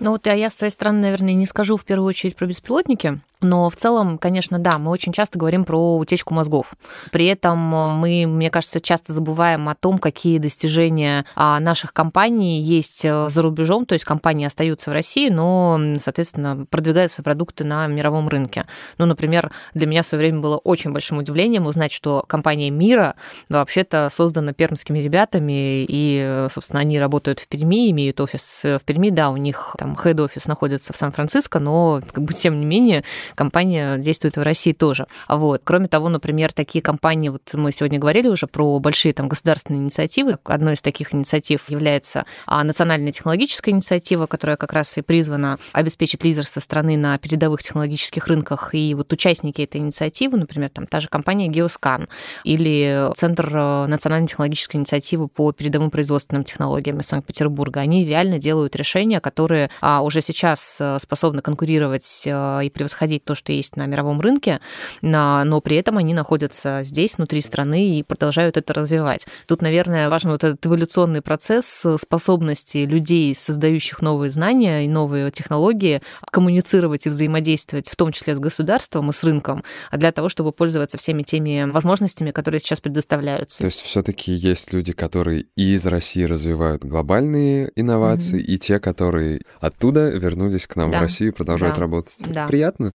Ну 0.00 0.10
вот 0.10 0.26
а 0.26 0.34
я 0.34 0.50
с 0.50 0.56
своей 0.56 0.72
стороны, 0.72 1.00
наверное, 1.00 1.34
не 1.34 1.46
скажу 1.46 1.76
в 1.76 1.84
первую 1.84 2.08
очередь 2.08 2.36
про 2.36 2.46
беспилотники, 2.46 3.20
но 3.42 3.70
в 3.70 3.76
целом, 3.76 4.18
конечно, 4.18 4.58
да, 4.58 4.78
мы 4.78 4.90
очень 4.90 5.12
часто 5.12 5.38
говорим 5.38 5.64
про 5.64 5.96
утечку 5.96 6.34
мозгов. 6.34 6.74
При 7.10 7.26
этом 7.26 7.74
э, 7.74 7.94
мы, 7.94 8.26
мне 8.26 8.50
кажется, 8.50 8.80
часто 8.80 9.12
забываем 9.12 9.68
о 9.68 9.74
том, 9.74 9.98
какие 9.98 10.38
достижения 10.38 11.24
а, 11.34 11.60
наших 11.60 11.92
компаний 11.92 12.60
есть 12.60 13.04
э, 13.04 13.28
за 13.28 13.42
рубежом, 13.42 13.86
то 13.86 13.94
есть 13.94 14.04
компании 14.04 14.46
остаются 14.46 14.90
в 14.90 14.92
России, 14.92 15.28
но, 15.28 15.80
соответственно, 15.98 16.66
продвигают 16.70 17.12
свои 17.12 17.24
продукты 17.24 17.64
на 17.64 17.86
мировом 17.86 18.28
рынке. 18.28 18.66
Ну, 18.98 19.06
например, 19.06 19.52
для 19.74 19.86
меня 19.86 20.02
в 20.02 20.06
свое 20.06 20.20
время 20.20 20.40
было 20.40 20.56
очень 20.56 20.92
большим 20.92 21.18
удивлением 21.18 21.66
узнать, 21.66 21.92
что 21.92 22.24
компания 22.26 22.70
Мира 22.70 23.14
вообще-то 23.48 24.08
создана 24.10 24.52
пермскими 24.52 24.98
ребятами, 24.98 25.84
и, 25.88 26.46
собственно, 26.52 26.80
они 26.80 26.98
работают 26.98 27.40
в 27.40 27.48
Перми, 27.48 27.90
имеют 27.90 28.20
офис 28.20 28.64
в 28.64 28.80
Перми, 28.84 29.10
да, 29.10 29.30
у 29.30 29.36
них 29.36 29.76
там 29.78 29.96
хед-офис 29.96 30.46
находится 30.46 30.92
в 30.92 30.96
Сан-Франциско, 30.96 31.58
но, 31.58 32.00
как 32.12 32.24
бы, 32.24 32.32
тем 32.32 32.60
не 32.60 32.66
менее, 32.66 33.04
компания 33.34 33.98
действует 33.98 34.36
в 34.36 34.42
России 34.42 34.72
тоже. 34.72 35.06
Вот. 35.28 35.62
Кроме 35.64 35.88
того, 35.88 36.08
например, 36.08 36.52
такие 36.52 36.82
компании, 36.82 37.28
вот 37.28 37.50
мы 37.54 37.72
сегодня 37.72 37.98
говорили 37.98 38.28
уже 38.28 38.46
про 38.46 38.78
большие 38.78 39.12
там 39.12 39.28
государственные 39.28 39.82
инициативы. 39.82 40.38
Одной 40.44 40.74
из 40.74 40.82
таких 40.82 41.14
инициатив 41.14 41.68
является 41.68 42.24
а, 42.46 42.64
национальная 42.64 43.12
технологическая 43.12 43.70
инициатива, 43.70 44.26
которая 44.26 44.56
как 44.56 44.72
раз 44.72 44.96
и 44.98 45.02
призвана 45.02 45.58
обеспечить 45.72 46.24
лидерство 46.24 46.60
страны 46.60 46.96
на 46.96 47.18
передовых 47.18 47.62
технологических 47.62 48.26
рынках. 48.26 48.74
И 48.74 48.94
вот 48.94 49.12
участники 49.12 49.62
этой 49.62 49.78
инициативы, 49.78 50.38
например, 50.38 50.70
там 50.70 50.86
та 50.86 51.00
же 51.00 51.08
компания 51.08 51.48
Geoscan 51.48 52.08
или 52.44 53.10
Центр 53.14 53.50
э, 53.54 53.86
национальной 53.86 54.28
технологической 54.28 54.78
инициативы 54.78 55.28
по 55.28 55.52
передовым 55.52 55.90
производственным 55.90 56.44
технологиям 56.44 57.00
из 57.00 57.06
Санкт-Петербурга, 57.06 57.80
они 57.80 58.04
реально 58.04 58.38
делают 58.38 58.76
решения, 58.76 59.20
которые 59.20 59.70
а, 59.80 60.02
уже 60.02 60.22
сейчас 60.22 60.78
э, 60.80 60.98
способны 60.98 61.42
конкурировать 61.42 62.24
э, 62.26 62.60
и 62.64 62.70
превосходить 62.70 63.21
то, 63.24 63.34
что 63.34 63.52
есть 63.52 63.76
на 63.76 63.86
мировом 63.86 64.20
рынке, 64.20 64.60
но 65.00 65.60
при 65.62 65.76
этом 65.76 65.98
они 65.98 66.14
находятся 66.14 66.80
здесь, 66.84 67.16
внутри 67.16 67.40
страны, 67.40 67.98
и 67.98 68.02
продолжают 68.02 68.56
это 68.56 68.74
развивать. 68.74 69.26
Тут, 69.46 69.62
наверное, 69.62 70.08
важен 70.08 70.30
вот 70.30 70.44
этот 70.44 70.64
эволюционный 70.64 71.22
процесс 71.22 71.84
способности 71.98 72.78
людей, 72.78 73.34
создающих 73.34 74.02
новые 74.02 74.30
знания 74.30 74.84
и 74.84 74.88
новые 74.88 75.30
технологии, 75.30 76.02
коммуницировать 76.30 77.06
и 77.06 77.08
взаимодействовать, 77.08 77.88
в 77.88 77.96
том 77.96 78.12
числе 78.12 78.36
с 78.36 78.38
государством 78.38 79.10
и 79.10 79.12
с 79.12 79.22
рынком, 79.22 79.64
для 79.92 80.12
того, 80.12 80.28
чтобы 80.28 80.52
пользоваться 80.52 80.98
всеми 80.98 81.22
теми 81.22 81.70
возможностяями, 81.70 82.30
которые 82.30 82.60
сейчас 82.60 82.80
предоставляются. 82.80 83.58
То 83.58 83.66
есть 83.66 83.80
все-таки 83.80 84.32
есть 84.32 84.72
люди, 84.72 84.92
которые 84.92 85.46
и 85.56 85.74
из 85.74 85.86
России 85.86 86.24
развивают 86.24 86.84
глобальные 86.84 87.72
инновации, 87.76 88.40
mm-hmm. 88.40 88.54
и 88.54 88.58
те, 88.58 88.80
которые 88.80 89.42
оттуда 89.60 90.10
вернулись 90.10 90.66
к 90.66 90.76
нам 90.76 90.90
да. 90.90 90.98
в 90.98 91.00
Россию 91.02 91.32
и 91.32 91.34
продолжают 91.34 91.76
да. 91.76 91.80
работать. 91.80 92.14
Да. 92.26 92.46
Приятно. 92.46 92.92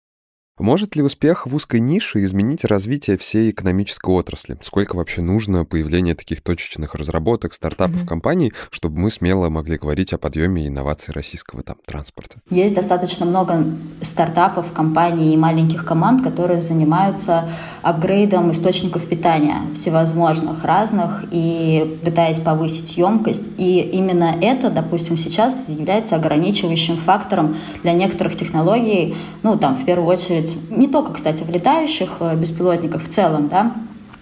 Может 0.59 0.97
ли 0.97 1.03
успех 1.03 1.47
в 1.47 1.55
узкой 1.55 1.81
нише 1.81 2.23
изменить 2.25 2.67
развитие 2.67 3.17
всей 3.17 3.51
экономической 3.51 4.11
отрасли? 4.11 4.59
Сколько 4.61 4.97
вообще 4.97 5.23
нужно 5.23 5.65
появления 5.65 6.15
таких 6.15 6.43
точечных 6.43 6.95
разработок, 6.95 7.55
стартапов, 7.55 8.03
mm-hmm. 8.03 8.07
компаний, 8.07 8.53
чтобы 8.71 9.01
мы 9.01 9.11
смело 9.11 9.49
могли 9.49 9.79
говорить 9.79 10.13
о 10.13 10.19
подъеме 10.19 10.69
инноваций 10.69 11.15
российского 11.15 11.63
там, 11.63 11.77
транспорта? 11.87 12.37
Есть 12.51 12.75
достаточно 12.75 13.25
много 13.25 13.65
стартапов, 14.03 14.73
компаний 14.73 15.33
и 15.33 15.39
маленьких 15.39 15.87
команд, 15.87 16.23
которые 16.23 16.61
занимаются 16.61 17.49
апгрейдом 17.81 18.53
источников 18.53 19.07
питания 19.07 19.63
всевозможных, 19.75 20.65
разных, 20.65 21.25
и 21.31 21.99
пытаясь 22.05 22.41
повысить 22.41 22.99
емкость. 22.99 23.51
И 23.57 23.81
именно 23.81 24.37
это, 24.43 24.71
допустим, 24.71 25.17
сейчас 25.17 25.67
является 25.69 26.17
ограничивающим 26.17 26.99
фактором 26.99 27.57
для 27.83 27.95
некоторых 27.95 28.37
технологий, 28.37 29.17
ну, 29.43 29.57
там, 29.57 29.77
в 29.77 29.87
первую 29.87 30.09
очередь, 30.09 30.42
очередь, 30.43 30.71
не 30.71 30.89
только, 30.89 31.13
кстати, 31.13 31.43
в 31.43 31.51
летающих 31.51 32.11
э, 32.21 32.37
беспилотниках 32.37 33.03
в 33.03 33.09
целом, 33.09 33.49
да, 33.49 33.75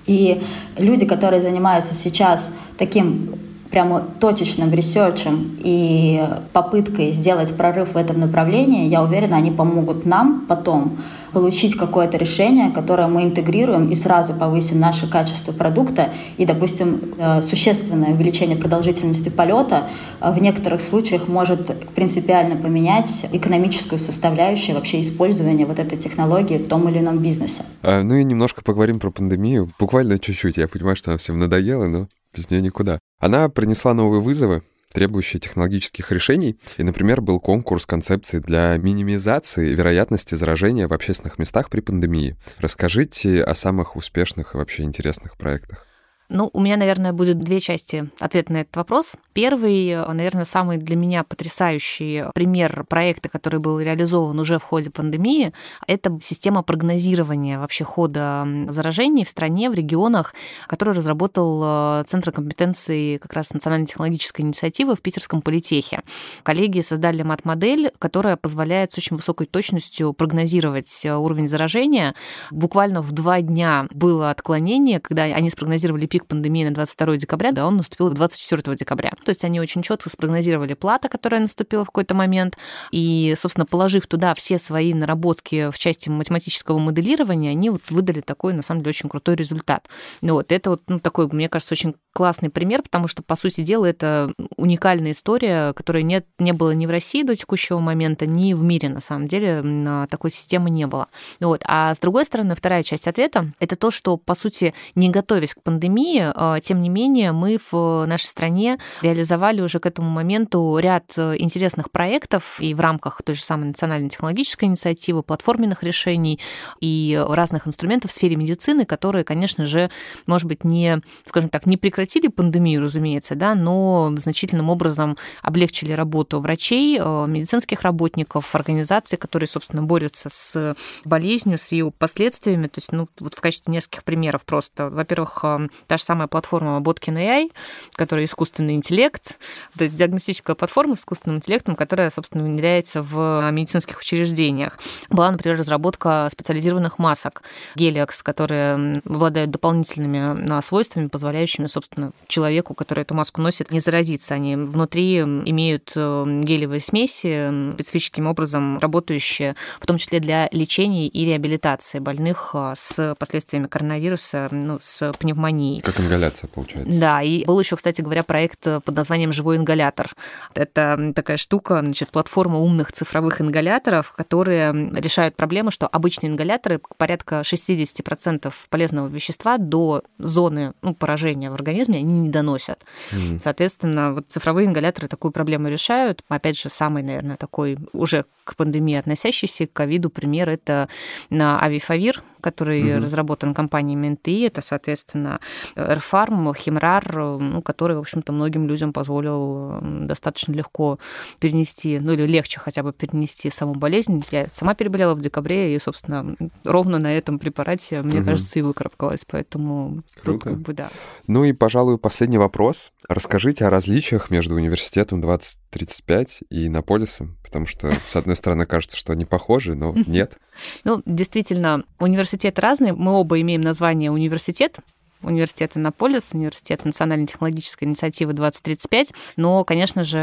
и 0.07 0.43
люди, 0.77 1.07
которые 1.07 1.43
занимаются 1.43 1.95
сейчас 1.95 2.53
таким 2.79 3.35
прямо 3.71 4.01
точечным 4.01 4.73
ресерчем 4.73 5.57
и 5.63 6.23
попыткой 6.53 7.13
сделать 7.13 7.57
прорыв 7.57 7.95
в 7.95 7.97
этом 7.97 8.21
направлении, 8.21 8.89
я 8.89 9.03
уверена, 9.03 9.37
они 9.37 9.51
помогут 9.51 10.05
нам 10.05 10.45
потом 10.49 10.99
получить 11.33 11.77
какое-то 11.77 12.17
решение, 12.17 12.71
которое 12.71 13.07
мы 13.07 13.23
интегрируем 13.23 13.89
и 13.89 13.95
сразу 13.95 14.35
повысим 14.35 14.81
наше 14.81 15.09
качество 15.09 15.53
продукта 15.53 16.11
и, 16.37 16.45
допустим, 16.45 17.15
э, 17.17 17.43
существенное 17.43 18.13
увеличение 18.13 18.57
продолжительности 18.57 19.29
полета 19.29 19.89
э, 20.21 20.33
в 20.33 20.41
некоторых 20.41 20.81
случаях 20.81 21.29
может 21.29 21.67
принципиально 21.95 22.57
поменять 22.57 23.27
экономическую 23.31 24.01
составляющую 24.01 24.75
вообще 24.75 25.01
использования 25.01 25.67
вот 25.67 25.79
этой 25.79 25.97
технологии 25.99 26.59
в 26.59 26.67
том 26.67 26.89
или 26.89 26.99
ином 26.99 27.19
бизнесе. 27.19 27.63
А, 27.83 28.03
ну 28.03 28.17
и 28.17 28.25
немножко 28.25 28.63
поговорим 28.65 28.99
про 28.99 29.11
пандемию, 29.11 29.71
буквально 29.79 30.19
чуть-чуть. 30.19 30.57
Я 30.57 30.67
понимаю, 30.67 30.97
что 30.97 31.13
она 31.13 31.19
всем 31.19 31.39
надоела, 31.39 31.87
но 31.87 32.09
без 32.35 32.51
нее 32.51 32.63
никуда. 32.63 32.99
Она 33.19 33.49
принесла 33.49 33.95
новые 33.95 34.21
вызовы, 34.21 34.63
требующие 34.93 35.41
технологических 35.41 36.11
решений. 36.13 36.59
И, 36.77 36.83
например, 36.83 37.21
был 37.21 37.41
конкурс 37.41 37.87
концепции 37.87 38.39
для 38.39 38.77
минимизации 38.77 39.75
вероятности 39.75 40.35
заражения 40.35 40.89
в 40.89 40.93
общественных 40.93 41.39
местах 41.39 41.71
при 41.71 41.81
пандемии. 41.81 42.37
Расскажите 42.59 43.43
о 43.43 43.55
самых 43.55 43.97
успешных 43.97 44.55
и 44.55 44.59
вообще 44.59 44.83
интересных 44.83 45.37
проектах. 45.37 45.87
Ну, 46.33 46.49
у 46.53 46.61
меня, 46.61 46.77
наверное, 46.77 47.13
будет 47.13 47.41
две 47.41 47.59
части 47.59 48.09
ответа 48.21 48.53
на 48.53 48.59
этот 48.59 48.77
вопрос. 48.77 49.17
Первый, 49.33 49.97
наверное, 50.15 50.45
самый 50.45 50.79
для 50.79 50.95
меня 50.95 51.25
потрясающий 51.25 52.23
пример 52.35 52.85
проекта, 52.89 53.29
который 53.29 53.59
был 53.59 53.81
реализован 53.81 54.39
уже 54.39 54.61
в 54.61 54.63
ходе 54.63 54.91
пандемии, 54.91 55.53
это 55.89 56.17
система 56.23 56.63
прогнозирования 56.63 57.59
вообще 57.59 57.83
хода 57.83 58.47
заражений 58.69 59.25
в 59.25 59.29
стране, 59.29 59.71
в 59.71 59.75
регионах, 59.75 60.33
который 60.69 60.95
разработал 60.95 61.63
э, 61.65 62.05
Центр 62.07 62.31
компетенции 62.31 63.17
как 63.17 63.33
раз 63.33 63.53
национальной 63.53 63.87
технологической 63.87 64.45
инициативы 64.45 64.95
в 64.95 65.01
Питерском 65.01 65.43
политехе. 65.43 66.03
Коллеги 66.45 66.81
создали 66.81 67.23
мат-модель, 67.23 67.91
которая 67.99 68.37
позволяет 68.37 68.93
с 68.93 68.99
очень 68.99 69.17
высокой 69.17 69.49
точностью 69.49 70.13
прогнозировать 70.13 71.05
э, 71.05 71.13
уровень 71.13 71.49
заражения. 71.49 72.15
Буквально 72.53 73.03
в 73.03 73.11
два 73.11 73.41
дня 73.41 73.89
было 73.91 74.31
отклонение, 74.31 75.01
когда 75.01 75.25
они 75.25 75.51
спрогнозировали 75.51 76.07
пик 76.07 76.20
пик 76.21 76.27
пандемии 76.27 76.65
на 76.65 76.75
22 76.75 77.17
декабря, 77.17 77.53
да, 77.53 77.67
он 77.67 77.77
наступил 77.77 78.11
24 78.11 78.77
декабря. 78.77 79.13
То 79.25 79.31
есть 79.31 79.45
они 79.45 79.61
очень 79.61 79.83
четко 79.83 80.11
спрогнозировали 80.11 80.75
плата, 80.75 81.09
которая 81.09 81.41
наступила 81.41 81.85
в 81.85 81.87
какой-то 81.87 82.15
момент, 82.15 82.57
и, 82.91 83.35
собственно, 83.37 83.67
положив 83.67 84.07
туда 84.07 84.35
все 84.35 84.59
свои 84.59 84.95
наработки 84.95 85.71
в 85.71 85.79
части 85.79 86.09
математического 86.09 86.79
моделирования, 86.79 87.51
они 87.51 87.71
вот 87.71 87.83
выдали 87.91 88.21
такой, 88.21 88.53
на 88.53 88.63
самом 88.63 88.83
деле, 88.83 88.91
очень 88.91 89.09
крутой 89.09 89.37
результат. 89.37 89.89
Ну 90.21 90.35
вот, 90.35 90.53
это 90.53 90.71
вот 90.71 90.83
ну, 90.89 90.99
такой, 90.99 91.29
мне 91.29 91.49
кажется, 91.49 91.75
очень 91.75 91.95
классный 92.13 92.51
пример, 92.51 92.83
потому 92.83 93.09
что, 93.09 93.23
по 93.23 93.37
сути 93.37 93.63
дела, 93.63 93.87
это 93.87 94.33
уникальная 94.57 95.13
история, 95.13 95.73
которой 95.73 96.03
нет, 96.03 96.27
не 96.39 96.53
было 96.53 96.73
ни 96.73 96.87
в 96.87 96.91
России 96.91 97.23
до 97.23 97.37
текущего 97.37 97.79
момента, 97.79 98.27
ни 98.27 98.53
в 98.53 98.63
мире, 98.63 98.89
на 98.89 99.01
самом 99.01 99.29
деле, 99.29 100.07
такой 100.11 100.31
системы 100.31 100.71
не 100.71 100.87
было. 100.87 101.09
Вот. 101.41 101.63
А 101.67 101.95
с 101.95 101.99
другой 101.99 102.27
стороны, 102.27 102.55
вторая 102.55 102.83
часть 102.83 103.07
ответа— 103.07 103.53
это 103.61 103.77
то, 103.77 103.91
что, 103.91 104.17
по 104.17 104.35
сути, 104.35 104.75
не 104.95 105.09
готовясь 105.09 105.55
к 105.55 105.63
пандемии, 105.63 106.10
пандемии, 106.11 106.33
а, 106.35 106.61
тем 106.61 106.83
не 106.83 106.89
менее, 106.89 107.33
мы 107.33 107.59
в 107.71 108.05
нашей 108.07 108.27
стране 108.27 108.79
реализовали 109.03 109.61
уже 109.61 109.79
к 109.79 109.87
этому 109.87 110.11
моменту 110.11 110.79
ряд 110.79 111.13
э, 111.17 111.37
интересных 111.39 111.91
проектов 111.91 112.59
и 112.61 112.75
в 112.75 112.81
рамках 112.81 113.23
той 113.23 113.35
же 113.35 113.43
самой 113.43 113.69
национальной 113.69 114.09
технологической 114.09 114.69
инициативы, 114.69 115.23
платформенных 115.23 115.83
решений 115.83 116.41
и 116.81 117.23
разных 117.29 117.67
инструментов 117.67 118.11
в 118.11 118.15
сфере 118.15 118.37
медицины, 118.37 118.85
которые, 118.85 119.25
конечно 119.25 119.67
же, 119.67 119.91
может 120.27 120.49
быть, 120.49 120.65
не, 120.65 121.01
скажем 121.25 121.49
так, 121.49 121.67
не 121.67 121.77
прекратили 121.77 122.29
пандемию, 122.29 122.83
разумеется, 122.83 123.35
да, 123.35 123.55
но 123.55 124.13
значительным 124.17 124.71
образом 124.71 125.17
облегчили 125.43 125.93
работу 125.93 126.41
врачей, 126.41 126.99
э, 127.01 127.27
медицинских 127.27 127.83
работников, 127.83 128.55
организаций, 128.55 129.19
которые, 129.19 129.47
собственно, 129.47 129.83
борются 129.83 130.29
с 130.29 130.77
болезнью, 131.05 131.59
с 131.59 131.73
ее 131.73 131.91
последствиями. 131.91 132.67
То 132.67 132.79
есть, 132.79 132.93
ну, 132.93 133.09
вот 133.19 133.35
в 133.35 133.41
качестве 133.41 133.73
нескольких 133.73 134.05
примеров 134.05 134.45
просто. 134.45 134.91
Во-первых, 134.91 135.41
э, 135.43 135.69
та 135.87 135.99
же 136.01 136.05
самая 136.05 136.29
платформа 136.29 136.79
Botkin 136.81 137.17
AI, 137.17 137.53
которая 137.95 138.25
искусственный 138.25 138.75
интеллект, 138.75 139.39
то 139.77 139.85
есть 139.85 139.97
диагностическая 139.97 140.57
платформа 140.57 140.97
с 140.97 141.01
искусственным 141.01 141.37
интеллектом, 141.37 141.77
которая, 141.77 142.11
собственно, 142.11 142.45
внедряется 142.45 143.03
в 143.03 143.51
медицинских 143.51 144.01
учреждениях. 144.01 144.79
Была, 145.09 145.31
например, 145.31 145.59
разработка 145.59 146.29
специализированных 146.31 146.99
масок 146.99 147.43
Helix, 147.77 148.23
которые 148.23 149.03
обладают 149.05 149.51
дополнительными 149.51 150.61
свойствами, 150.61 151.09
позволяющими, 151.09 151.67
собственно, 151.67 152.13
человеку, 152.27 152.75
который 152.75 153.03
эту 153.03 153.15
маску 153.15 153.41
носит, 153.41 153.71
не 153.71 153.81
заразиться. 153.81 154.35
Они 154.35 154.57
внутри 154.57 155.19
имеют 155.21 155.93
э, 155.95 156.25
гелевые 156.43 156.81
смеси, 156.81 157.75
специфическим 157.75 158.27
образом 158.27 158.79
работающие, 158.79 159.57
в 159.81 159.87
том 159.87 159.99
числе 159.99 160.21
для 160.21 160.49
лечения 160.53 161.09
и 161.09 161.25
реабилитации 161.25 161.99
больных 161.99 162.51
э, 162.55 162.75
с 162.77 163.15
последствиями 163.19 163.67
коронавируса, 163.67 164.49
ну, 164.51 164.79
с 164.81 165.13
пневмонией. 165.19 165.81
Как 165.93 166.01
ингаляция, 166.01 166.49
получается. 166.49 166.99
Да, 166.99 167.23
и 167.23 167.45
был 167.45 167.59
еще, 167.61 167.77
кстати 167.77 168.01
говоря, 168.01 168.23
проект 168.23 168.61
под 168.63 168.95
названием 168.95 169.33
«Живой 169.33 169.57
ингалятор». 169.57 170.15
Это 170.55 171.13
такая 171.15 171.37
штука, 171.37 171.81
значит, 171.81 172.11
платформа 172.11 172.59
умных 172.59 172.93
цифровых 172.93 173.41
ингаляторов, 173.41 174.13
которые 174.13 174.91
решают 174.95 175.37
проблему, 175.37 175.71
что 175.71 175.87
обычные 175.87 176.31
ингаляторы 176.31 176.81
порядка 176.97 177.41
60% 177.41 178.53
полезного 178.69 179.09
вещества 179.09 179.59
до 179.59 180.03
зоны 180.19 180.75
ну, 180.83 180.95
поражения 180.95 181.51
в 181.51 181.55
организме 181.55 181.99
они 181.99 182.21
не 182.21 182.29
доносят. 182.29 182.85
Mm. 183.13 183.41
Соответственно, 183.41 184.13
вот 184.13 184.27
цифровые 184.29 184.67
ингаляторы 184.67 185.09
такую 185.09 185.33
проблему 185.33 185.69
решают. 185.69 186.23
Опять 186.29 186.59
же, 186.59 186.71
самый, 186.71 187.03
наверное, 187.03 187.37
такой 187.37 187.79
уже 187.93 188.25
к 188.45 188.57
пандемии 188.57 188.97
относящийся, 188.97 189.67
к 189.67 189.73
ковиду 189.73 190.11
пример 190.11 190.49
это 190.49 190.89
авифавир, 191.31 192.23
который 192.41 192.95
угу. 192.95 193.05
разработан 193.05 193.55
компанией 193.55 193.97
МНТИ. 193.97 194.47
Это, 194.47 194.63
соответственно, 194.63 195.41
Эрфарм, 195.77 196.55
Химрар, 196.55 197.39
ну, 197.39 197.63
который, 197.63 197.97
в 197.97 198.01
общем-то, 198.01 198.33
многим 198.33 198.67
людям 198.67 198.93
позволил 198.93 199.81
достаточно 199.81 200.53
легко 200.53 200.99
перенести, 201.39 201.99
ну 201.99 202.13
или 202.13 202.27
легче 202.27 202.61
хотя 202.61 202.83
бы 202.83 202.93
перенести 202.93 203.51
саму 203.51 203.75
болезнь. 203.75 204.25
Я 204.31 204.49
сама 204.49 204.75
переболела 204.75 205.15
в 205.15 205.21
декабре, 205.21 205.75
и, 205.75 205.79
собственно, 205.79 206.37
ровно 206.65 206.99
на 206.99 207.17
этом 207.17 207.39
препарате, 207.39 208.03
мне 208.03 208.21
угу. 208.21 208.27
кажется, 208.27 208.59
и 208.59 208.63
выкарабкалась. 208.63 209.25
Поэтому 209.27 210.03
Круто. 210.23 210.33
тут 210.33 210.43
как 210.43 210.59
бы 210.61 210.73
да. 210.73 210.91
Ну 211.27 211.45
и, 211.45 211.53
пожалуй, 211.53 211.99
последний 211.99 212.39
вопрос. 212.39 212.93
Расскажите 213.09 213.65
о 213.65 213.71
различиях 213.71 214.31
между 214.31 214.55
университетом 214.55 215.21
2035 215.21 216.45
и 216.51 216.69
Наполисом, 216.69 217.37
потому 217.43 217.67
что, 217.67 217.93
с 218.07 218.17
одной 218.17 218.37
стороны, 218.37 218.67
кажется, 218.67 218.97
что 218.97 219.13
они 219.13 219.25
похожи, 219.25 219.75
но 219.75 219.95
нет. 220.07 220.39
Ну, 220.85 221.03
действительно, 221.07 221.85
университеты 222.31 222.61
разные. 222.61 222.93
Мы 222.93 223.13
оба 223.13 223.41
имеем 223.41 223.61
название 223.61 224.11
университет, 224.11 224.77
университет 225.23 225.77
Иннополис, 225.77 226.31
университет 226.33 226.85
национальной 226.85 227.27
технологической 227.27 227.89
инициативы 227.89 228.33
2035, 228.35 229.13
но, 229.37 229.65
конечно 229.65 230.05
же, 230.05 230.19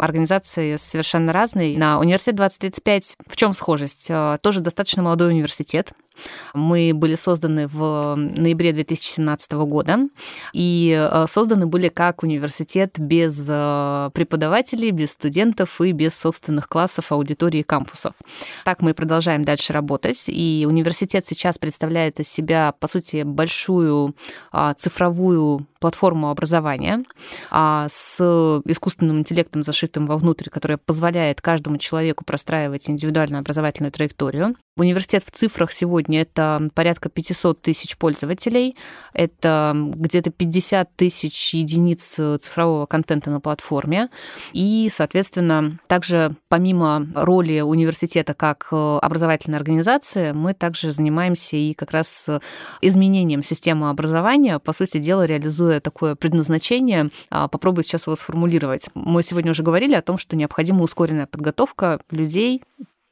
организации 0.00 0.76
совершенно 0.76 1.32
разные. 1.32 1.78
На 1.78 1.98
университет 1.98 2.36
2035 2.36 3.16
в 3.26 3.36
чем 3.36 3.54
схожесть? 3.54 4.06
Э, 4.10 4.38
тоже 4.42 4.60
достаточно 4.60 5.02
молодой 5.02 5.30
университет, 5.30 5.92
мы 6.54 6.92
были 6.94 7.14
созданы 7.14 7.66
в 7.66 8.14
ноябре 8.16 8.72
2017 8.72 9.52
года 9.52 9.98
и 10.52 10.96
э, 10.96 11.26
созданы 11.28 11.66
были 11.66 11.88
как 11.88 12.22
университет 12.22 12.98
без 12.98 13.46
э, 13.48 14.10
преподавателей, 14.12 14.90
без 14.90 15.12
студентов 15.12 15.80
и 15.80 15.92
без 15.92 16.18
собственных 16.18 16.68
классов, 16.68 17.12
аудитории 17.12 17.60
и 17.60 17.62
кампусов. 17.62 18.14
Так 18.64 18.82
мы 18.82 18.94
продолжаем 18.94 19.44
дальше 19.44 19.72
работать. 19.72 20.24
И 20.28 20.66
университет 20.68 21.26
сейчас 21.26 21.58
представляет 21.58 22.20
из 22.20 22.28
себя, 22.28 22.72
по 22.78 22.88
сути, 22.88 23.22
большую 23.22 24.14
а, 24.52 24.74
цифровую 24.74 25.66
платформу 25.80 26.30
образования 26.30 27.04
а, 27.50 27.86
с 27.90 28.20
искусственным 28.64 29.18
интеллектом, 29.20 29.62
зашитым 29.62 30.06
вовнутрь, 30.06 30.48
которая 30.50 30.78
позволяет 30.78 31.40
каждому 31.40 31.78
человеку 31.78 32.24
простраивать 32.24 32.88
индивидуальную 32.88 33.40
образовательную 33.40 33.92
траекторию. 33.92 34.56
Университет 34.78 35.24
в 35.24 35.30
цифрах 35.30 35.72
сегодня 35.72 36.20
это 36.20 36.68
порядка 36.74 37.08
500 37.08 37.62
тысяч 37.62 37.96
пользователей, 37.96 38.76
это 39.14 39.72
где-то 39.74 40.30
50 40.30 40.96
тысяч 40.96 41.54
единиц 41.54 42.20
цифрового 42.40 42.84
контента 42.84 43.30
на 43.30 43.40
платформе. 43.40 44.10
И, 44.52 44.88
соответственно, 44.92 45.78
также 45.86 46.36
помимо 46.48 47.06
роли 47.14 47.60
университета 47.60 48.34
как 48.34 48.68
образовательной 48.70 49.56
организации, 49.56 50.32
мы 50.32 50.52
также 50.52 50.92
занимаемся 50.92 51.56
и 51.56 51.72
как 51.72 51.92
раз 51.92 52.28
изменением 52.82 53.42
системы 53.42 53.88
образования, 53.88 54.58
по 54.58 54.74
сути 54.74 54.98
дела, 54.98 55.24
реализуя 55.24 55.65
такое 55.80 56.14
предназначение. 56.14 57.10
А, 57.30 57.48
попробую 57.48 57.84
сейчас 57.84 58.06
его 58.06 58.16
сформулировать. 58.16 58.88
Мы 58.94 59.22
сегодня 59.22 59.50
уже 59.50 59.62
говорили 59.62 59.94
о 59.94 60.02
том, 60.02 60.18
что 60.18 60.36
необходима 60.36 60.82
ускоренная 60.82 61.26
подготовка 61.26 62.00
людей 62.10 62.62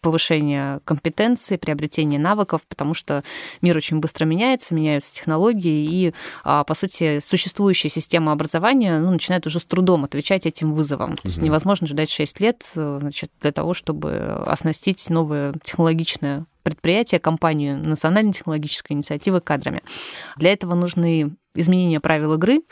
повышение 0.04 0.80
компетенции, 0.84 1.56
приобретение 1.56 2.20
навыков, 2.20 2.60
потому 2.68 2.92
что 2.92 3.24
мир 3.62 3.74
очень 3.74 4.00
быстро 4.00 4.26
меняется, 4.26 4.74
меняются 4.74 5.14
технологии, 5.14 5.88
и, 5.90 6.14
а, 6.44 6.62
по 6.64 6.74
сути, 6.74 7.20
существующая 7.20 7.88
система 7.88 8.32
образования 8.32 8.98
ну, 8.98 9.10
начинает 9.10 9.46
уже 9.46 9.60
с 9.60 9.64
трудом 9.64 10.04
отвечать 10.04 10.44
этим 10.44 10.74
вызовам. 10.74 11.16
То 11.16 11.28
есть 11.28 11.40
невозможно 11.40 11.86
ждать 11.86 12.10
6 12.10 12.38
лет 12.40 12.70
значит, 12.74 13.30
для 13.40 13.50
того, 13.50 13.72
чтобы 13.72 14.12
оснастить 14.46 15.08
новое 15.08 15.54
технологичное 15.64 16.44
предприятие, 16.64 17.20
компанию 17.20 17.78
национальной 17.78 18.32
технологической 18.32 18.96
инициативы 18.96 19.40
кадрами. 19.40 19.82
Для 20.36 20.52
этого 20.52 20.74
нужны 20.74 21.36
изменения 21.54 22.00
правил 22.00 22.34
игры, 22.34 22.62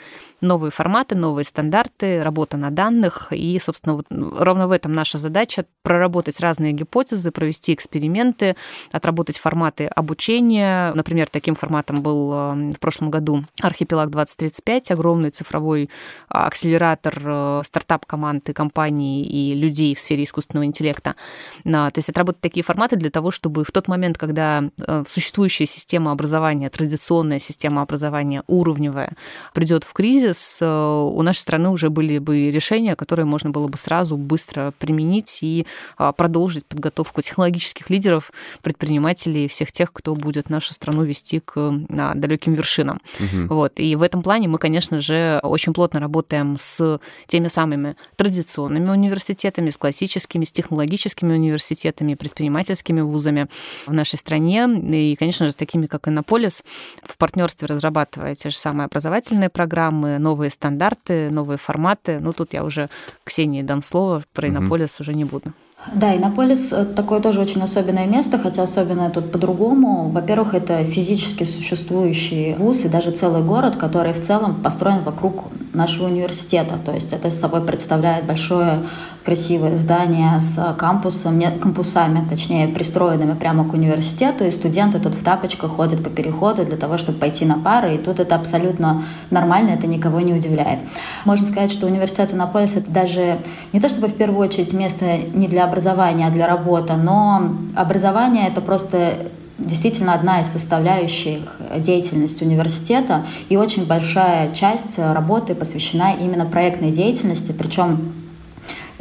новые 0.40 0.72
форматы, 0.72 1.14
новые 1.14 1.44
стандарты, 1.44 2.22
работа 2.22 2.56
на 2.56 2.70
данных. 2.70 3.28
И, 3.30 3.58
собственно, 3.62 3.94
вот 3.94 4.06
ровно 4.10 4.66
в 4.66 4.72
этом 4.72 4.92
наша 4.92 5.18
задача— 5.18 5.66
проработать 5.82 6.40
разные 6.40 6.72
гипотезы, 6.72 7.30
провести 7.30 7.74
эксперименты, 7.74 8.56
отработать 8.90 9.38
форматы 9.38 9.86
обучения. 9.86 10.92
Например, 10.94 11.28
таким 11.30 11.54
форматом 11.54 12.02
был 12.02 12.32
э, 12.32 12.72
в 12.72 12.80
прошлом 12.80 13.10
году 13.10 13.44
«Архипелаг 13.60 14.10
2035», 14.10 14.92
огромный 14.92 15.30
цифровой 15.30 15.88
акселератор 16.28 17.22
э, 17.24 17.62
стартап-команды, 17.64 18.52
компаний 18.52 19.22
и 19.22 19.54
людей 19.54 19.94
в 19.94 20.00
сфере 20.00 20.24
искусственного 20.24 20.66
интеллекта. 20.66 21.14
То 21.62 21.92
есть 21.94 22.08
отработать 22.08 22.40
такие 22.40 22.64
форматы 22.64 22.96
для 22.96 23.10
того, 23.10 23.30
чтобы 23.30 23.64
в 23.64 23.70
тот 23.70 23.81
момент, 23.88 24.18
когда 24.18 24.64
э, 24.86 25.04
существующая 25.08 25.66
система 25.66 26.12
образования, 26.12 26.68
традиционная 26.70 27.38
система 27.38 27.82
образования, 27.82 28.42
уровневая, 28.46 29.12
придет 29.52 29.84
в 29.84 29.92
кризис, 29.92 30.12
кризис, 30.12 30.58
э, 30.60 30.66
у 30.66 31.22
нашей 31.22 31.40
страны 31.40 31.70
уже 31.70 31.90
были 31.90 32.18
бы 32.18 32.50
решения, 32.50 32.96
которые 32.96 33.26
можно 33.26 33.50
было 33.50 33.68
бы 33.68 33.76
сразу 33.78 34.16
быстро 34.16 34.72
применить 34.78 35.38
и 35.42 35.66
а, 35.96 36.12
продолжить 36.12 36.64
подготовку 36.66 37.22
технологических 37.22 37.90
лидеров, 37.90 38.32
предпринимателей, 38.62 39.48
всех 39.48 39.72
тех, 39.72 39.92
кто 39.92 40.14
будет 40.14 40.50
нашу 40.50 40.74
страну 40.74 41.04
вести 41.04 41.40
к 41.40 41.72
далеким 41.88 42.54
вершинам. 42.54 43.00
Угу. 43.20 43.54
Вот. 43.54 43.72
И 43.76 43.96
в 43.96 44.02
этом 44.02 44.22
плане 44.22 44.48
мы, 44.48 44.58
конечно 44.58 45.00
же, 45.00 45.40
очень 45.42 45.72
плотно 45.72 46.00
работаем 46.00 46.56
с 46.58 47.00
теми 47.26 47.48
самыми 47.48 47.96
традиционными 48.16 48.90
университетами, 48.90 49.70
с 49.70 49.76
классическими, 49.76 50.44
с 50.44 50.52
технологическими 50.52 51.32
университетами, 51.32 52.14
предпринимательскими 52.14 53.00
вузами 53.00 53.48
в 53.86 53.92
нашей 53.92 54.18
стране. 54.18 54.66
И, 54.90 55.16
конечно 55.16 55.46
же, 55.46 55.52
с 55.52 55.56
такими, 55.56 55.86
как 55.86 56.08
Иннополис, 56.08 56.62
в 57.02 57.16
партнерстве 57.16 57.66
разрабатывая 57.66 58.34
те 58.34 58.50
же 58.50 58.56
самые 58.56 58.86
образовательные 58.86 59.48
программы, 59.48 60.18
новые 60.18 60.50
стандарты, 60.50 61.30
новые 61.30 61.58
форматы. 61.58 62.20
Ну, 62.20 62.32
тут 62.32 62.52
я 62.52 62.64
уже 62.64 62.88
Ксении 63.24 63.62
дам 63.62 63.82
слово, 63.82 64.24
про 64.32 64.48
Иннополис 64.48 64.94
угу. 64.94 65.02
уже 65.02 65.14
не 65.14 65.24
буду. 65.24 65.52
Да, 65.92 66.16
Иннополис— 66.16 66.68
такое 66.96 67.20
тоже 67.20 67.40
очень 67.40 67.60
особенное 67.60 68.06
место, 68.06 68.38
хотя 68.38 68.62
особенное 68.62 69.10
тут 69.10 69.32
по-другому. 69.32 70.10
Во-первых, 70.10 70.54
это 70.54 70.84
физически 70.84 71.42
существующий 71.42 72.54
вуз 72.54 72.84
и 72.84 72.88
даже 72.88 73.10
целый 73.10 73.42
город, 73.42 73.76
который 73.76 74.12
в 74.12 74.22
целом 74.22 74.62
построен 74.62 75.02
вокруг 75.02 75.46
нашего 75.74 76.06
университета. 76.06 76.78
То 76.84 76.92
есть 76.92 77.12
это 77.12 77.30
собой 77.32 77.62
представляет 77.62 78.26
большое 78.26 78.86
красивое 79.24 79.76
здание 79.76 80.40
с 80.40 80.74
кампусом, 80.78 81.38
нет, 81.38 81.58
кампусами, 81.60 82.26
точнее, 82.28 82.68
пристроенными 82.68 83.34
прямо 83.34 83.68
к 83.68 83.72
университету, 83.72 84.44
и 84.44 84.50
студенты 84.50 84.98
тут 84.98 85.14
в 85.14 85.22
тапочках 85.22 85.72
ходят 85.72 86.02
по 86.02 86.10
переходу 86.10 86.64
для 86.64 86.76
того, 86.76 86.98
чтобы 86.98 87.18
пойти 87.18 87.44
на 87.44 87.58
пары, 87.58 87.94
и 87.94 87.98
тут 87.98 88.20
это 88.20 88.34
абсолютно 88.34 89.04
нормально, 89.30 89.70
это 89.70 89.86
никого 89.86 90.20
не 90.20 90.32
удивляет. 90.32 90.80
Можно 91.24 91.46
сказать, 91.46 91.72
что 91.72 91.86
университет 91.86 92.32
Иннополис— 92.32 92.72
это 92.76 92.90
даже 92.90 93.38
не 93.72 93.80
то 93.80 93.88
чтобы 93.88 94.08
в 94.08 94.14
первую 94.14 94.40
очередь 94.40 94.72
место 94.72 95.18
не 95.32 95.48
для 95.48 95.64
образования, 95.64 96.26
а 96.26 96.30
для 96.30 96.46
работы, 96.46 96.94
но 96.94 97.54
образование— 97.74 98.46
это 98.48 98.60
просто 98.60 99.30
действительно 99.58 100.14
одна 100.14 100.40
из 100.40 100.48
составляющих 100.48 101.58
деятельности 101.78 102.42
университета, 102.42 103.24
и 103.48 103.56
очень 103.56 103.86
большая 103.86 104.52
часть 104.52 104.98
работы 104.98 105.54
посвящена 105.54 106.14
именно 106.14 106.46
проектной 106.46 106.90
деятельности, 106.90 107.52
причем 107.52 108.12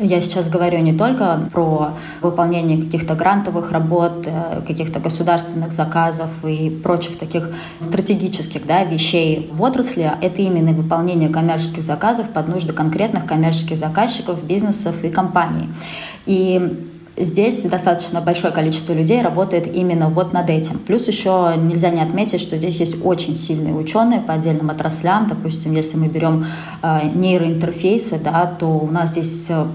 Я 0.03 0.19
сейчас 0.21 0.49
говорю 0.49 0.79
не 0.79 0.93
только 0.93 1.47
про 1.53 1.93
выполнение 2.21 2.81
каких-то 2.81 3.13
грантовых 3.13 3.71
работ, 3.71 4.25
э, 4.25 4.61
каких-то 4.65 4.99
государственных 4.99 5.73
заказов 5.73 6.29
и 6.43 6.71
прочих 6.71 7.19
таких 7.19 7.51
стратегических 7.79 8.65
да, 8.65 8.83
вещей 8.83 9.51
в 9.53 9.61
отрасли. 9.61 10.01
А 10.01 10.17
это 10.19 10.41
именно 10.41 10.71
выполнение 10.71 11.29
коммерческих 11.29 11.83
заказов 11.83 12.29
под 12.29 12.47
нужды 12.47 12.73
конкретных 12.73 13.27
коммерческих 13.27 13.77
заказчиков, 13.77 14.43
бизнесов 14.43 15.03
и 15.03 15.09
компаний. 15.09 15.69
И 16.25 16.90
Здесь 17.17 17.63
достаточно 17.63 18.21
большое 18.21 18.53
количество 18.53 18.93
людей 18.93 19.21
работает 19.21 19.67
именно 19.67 20.09
вот 20.09 20.31
над 20.31 20.49
этим. 20.49 20.79
Плюс 20.79 21.07
еще 21.07 21.53
нельзя 21.57 21.89
не 21.89 22.01
отметить, 22.01 22.39
что 22.39 22.57
здесь 22.57 22.75
есть 22.75 23.03
очень 23.03 23.35
сильные 23.35 23.73
ученые 23.73 24.21
по 24.21 24.33
отдельным 24.33 24.69
отраслям. 24.69 25.27
Допустим, 25.27 25.73
если 25.75 25.97
мы 25.97 26.07
берем 26.07 26.45
э, 26.81 27.09
нейроинтерфейсы, 27.13 28.17
да, 28.17 28.45
то 28.45 28.65
у 28.65 28.87
нас 28.87 29.09
здесь 29.09 29.45
э, 29.49 29.65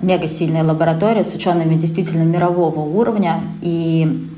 мега 0.00 0.28
сильная 0.28 0.62
лаборатория 0.62 1.24
с 1.24 1.34
учеными 1.34 1.74
действительно 1.74 2.22
мирового 2.22 2.80
уровня. 2.80 3.40
И 3.60 4.28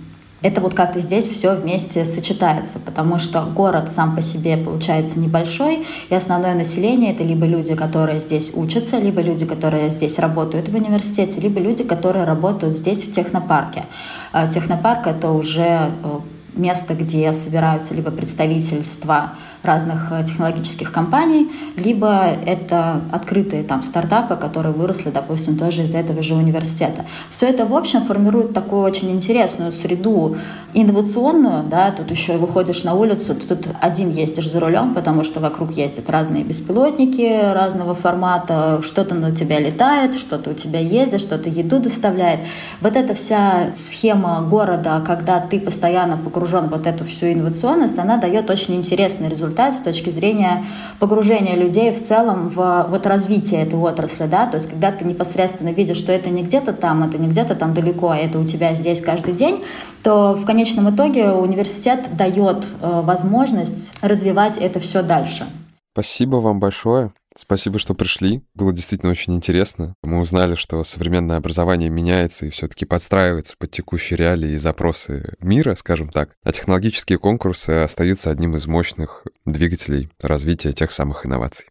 это 0.43 0.61
вот 0.61 0.74
как-то 0.74 1.01
здесь 1.01 1.28
все 1.28 1.55
вместе 1.55 2.05
сочетается, 2.05 2.78
потому 2.78 3.18
что 3.18 3.43
город 3.43 3.91
сам 3.93 4.16
по 4.16 4.22
себе 4.22 4.57
получается 4.57 5.18
небольшой, 5.18 5.86
и 6.09 6.14
основное 6.14 6.55
население 6.55 7.12
это 7.12 7.22
либо 7.22 7.47
люди, 7.47 7.74
которые 7.74 8.20
здесь 8.20 8.53
учатся, 8.55 8.99
либо 8.99 9.20
люди, 9.20 9.45
которые 9.45 9.91
здесь 9.91 10.18
работают 10.18 10.68
в 10.68 10.74
университете, 10.74 11.41
либо 11.41 11.61
люди, 11.61 11.84
которые 11.84 12.24
работают 12.24 12.76
здесь 12.76 13.05
в 13.05 13.12
технопарке. 13.12 13.84
А 14.32 14.49
технопарк 14.49 15.07
это 15.07 15.30
уже 15.30 15.91
э, 16.03 16.20
место, 16.55 16.95
где 16.95 17.32
собираются 17.32 17.95
либо 17.95 18.11
представительства 18.11 19.34
разных 19.63 20.11
э, 20.11 20.25
технологических 20.25 20.91
компаний, 20.91 21.51
либо 21.77 22.25
это 22.47 23.03
открытые 23.13 23.63
там 23.63 23.83
стартапы, 23.83 24.37
которые 24.37 24.75
выросли, 24.75 25.11
допустим, 25.11 25.57
тоже 25.57 25.83
из 25.83 25.95
этого 25.95 26.23
же 26.23 26.35
университета. 26.35 27.05
Все 27.31 27.47
это, 27.47 27.67
в 27.67 27.75
общем, 27.75 28.03
формирует 28.03 28.53
такую 28.53 28.83
очень 28.83 29.11
интересную 29.11 29.73
среду 29.73 30.37
инновационную, 30.75 31.65
да, 31.65 31.91
тут 31.91 32.11
еще 32.11 32.37
выходишь 32.37 32.85
на 32.85 32.95
улицу, 32.95 33.35
тут 33.35 33.69
один 33.81 34.11
ездишь 34.11 34.51
за 34.51 34.61
рулем, 34.61 34.95
потому 34.95 35.25
что 35.25 35.41
вокруг 35.41 35.73
ездят 35.73 36.11
разные 36.11 36.45
беспилотники 36.45 37.53
разного 37.53 37.95
формата, 37.95 38.81
что-то 38.83 39.15
на 39.15 39.35
тебя 39.35 39.61
летает, 39.61 40.15
что-то 40.15 40.51
у 40.51 40.55
тебя 40.55 40.81
ездит, 40.81 41.21
что-то 41.21 41.49
еду 41.49 41.81
доставляет. 41.81 42.41
Вот 42.81 42.97
эта 42.97 43.15
вся 43.15 43.75
схема 43.79 44.41
города, 44.49 45.03
когда 45.07 45.41
ты 45.41 45.61
постоянно 45.61 46.17
погружен 46.17 46.69
в 46.69 46.71
вот 46.71 46.87
эту 46.87 47.05
всю 47.05 47.33
инновационность, 47.33 47.99
она 47.99 48.17
дает 48.17 48.49
очень 48.49 48.75
интересный 48.75 49.29
результат 49.29 49.50
результат 49.51 49.75
с 49.75 49.81
точки 49.81 50.11
зрения 50.11 50.65
погружения 50.99 51.57
людей 51.57 51.93
в 51.93 52.05
целом 52.07 52.49
в 52.49 52.87
вот 52.89 53.07
развитие 53.07 53.63
этой 53.63 53.79
отрасли, 53.79 54.27
да, 54.27 54.47
то 54.47 54.57
есть 54.57 54.71
когда 54.71 54.93
ты 54.93 55.05
непосредственно 55.05 55.71
видишь, 55.71 55.97
что 55.97 56.13
это 56.13 56.31
не 56.31 56.43
где-то 56.43 56.73
там, 56.73 57.03
это 57.03 57.19
не 57.19 57.29
где-то 57.29 57.57
там 57.57 57.75
далеко, 57.75 58.11
а 58.11 58.17
это 58.17 58.39
у 58.39 58.45
тебя 58.45 58.75
здесь 58.75 59.01
каждый 59.01 59.35
день, 59.35 59.65
то 60.03 60.35
в 60.35 60.45
конечном 60.45 60.95
итоге 60.95 61.33
университет 61.33 62.17
дает 62.17 62.65
э, 62.81 63.01
возможность 63.03 63.91
развивать 64.01 64.57
это 64.57 64.79
все 64.79 65.03
дальше. 65.03 65.47
Спасибо 65.93 66.37
вам 66.37 66.61
большое. 66.61 67.11
Спасибо, 67.37 67.78
что 67.78 67.95
пришли. 67.95 68.43
Было 68.55 68.72
действительно 68.72 69.12
очень 69.12 69.35
интересно. 69.35 69.95
Мы 70.03 70.18
узнали, 70.18 70.57
что 70.57 70.83
современное 70.83 71.37
образование 71.37 71.89
меняется 71.89 72.47
и 72.47 72.51
все-таки 72.51 72.85
подстраивается 72.85 73.55
под 73.57 73.70
текущие 73.70 74.16
реалии 74.16 74.53
и 74.53 74.59
запросы 74.59 75.35
мира, 75.41 75.74
скажем 75.76 76.09
так. 76.09 76.31
А 76.43 76.53
технологические 76.53 77.18
конкурсы 77.18 77.70
остаются 77.70 78.31
одним 78.31 78.57
из 78.57 78.66
мощных 78.66 79.24
двигателей 79.47 80.09
развития 80.20 80.72
тех 80.72 80.91
самых 80.91 81.24
инноваций. 81.24 81.66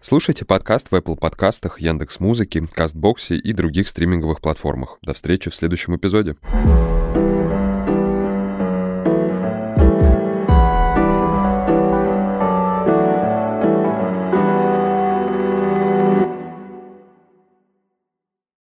Слушайте 0.00 0.44
подкаст 0.44 0.92
в 0.92 0.94
Apple 0.94 1.16
подкастах, 1.16 1.80
Яндекс 1.80 2.20
Музыки, 2.20 2.64
Кастбоксе 2.72 3.34
и 3.36 3.52
других 3.52 3.88
стриминговых 3.88 4.40
платформах. 4.40 4.98
До 5.02 5.14
встречи 5.14 5.50
в 5.50 5.54
следующем 5.54 5.96
эпизоде. 5.96 6.36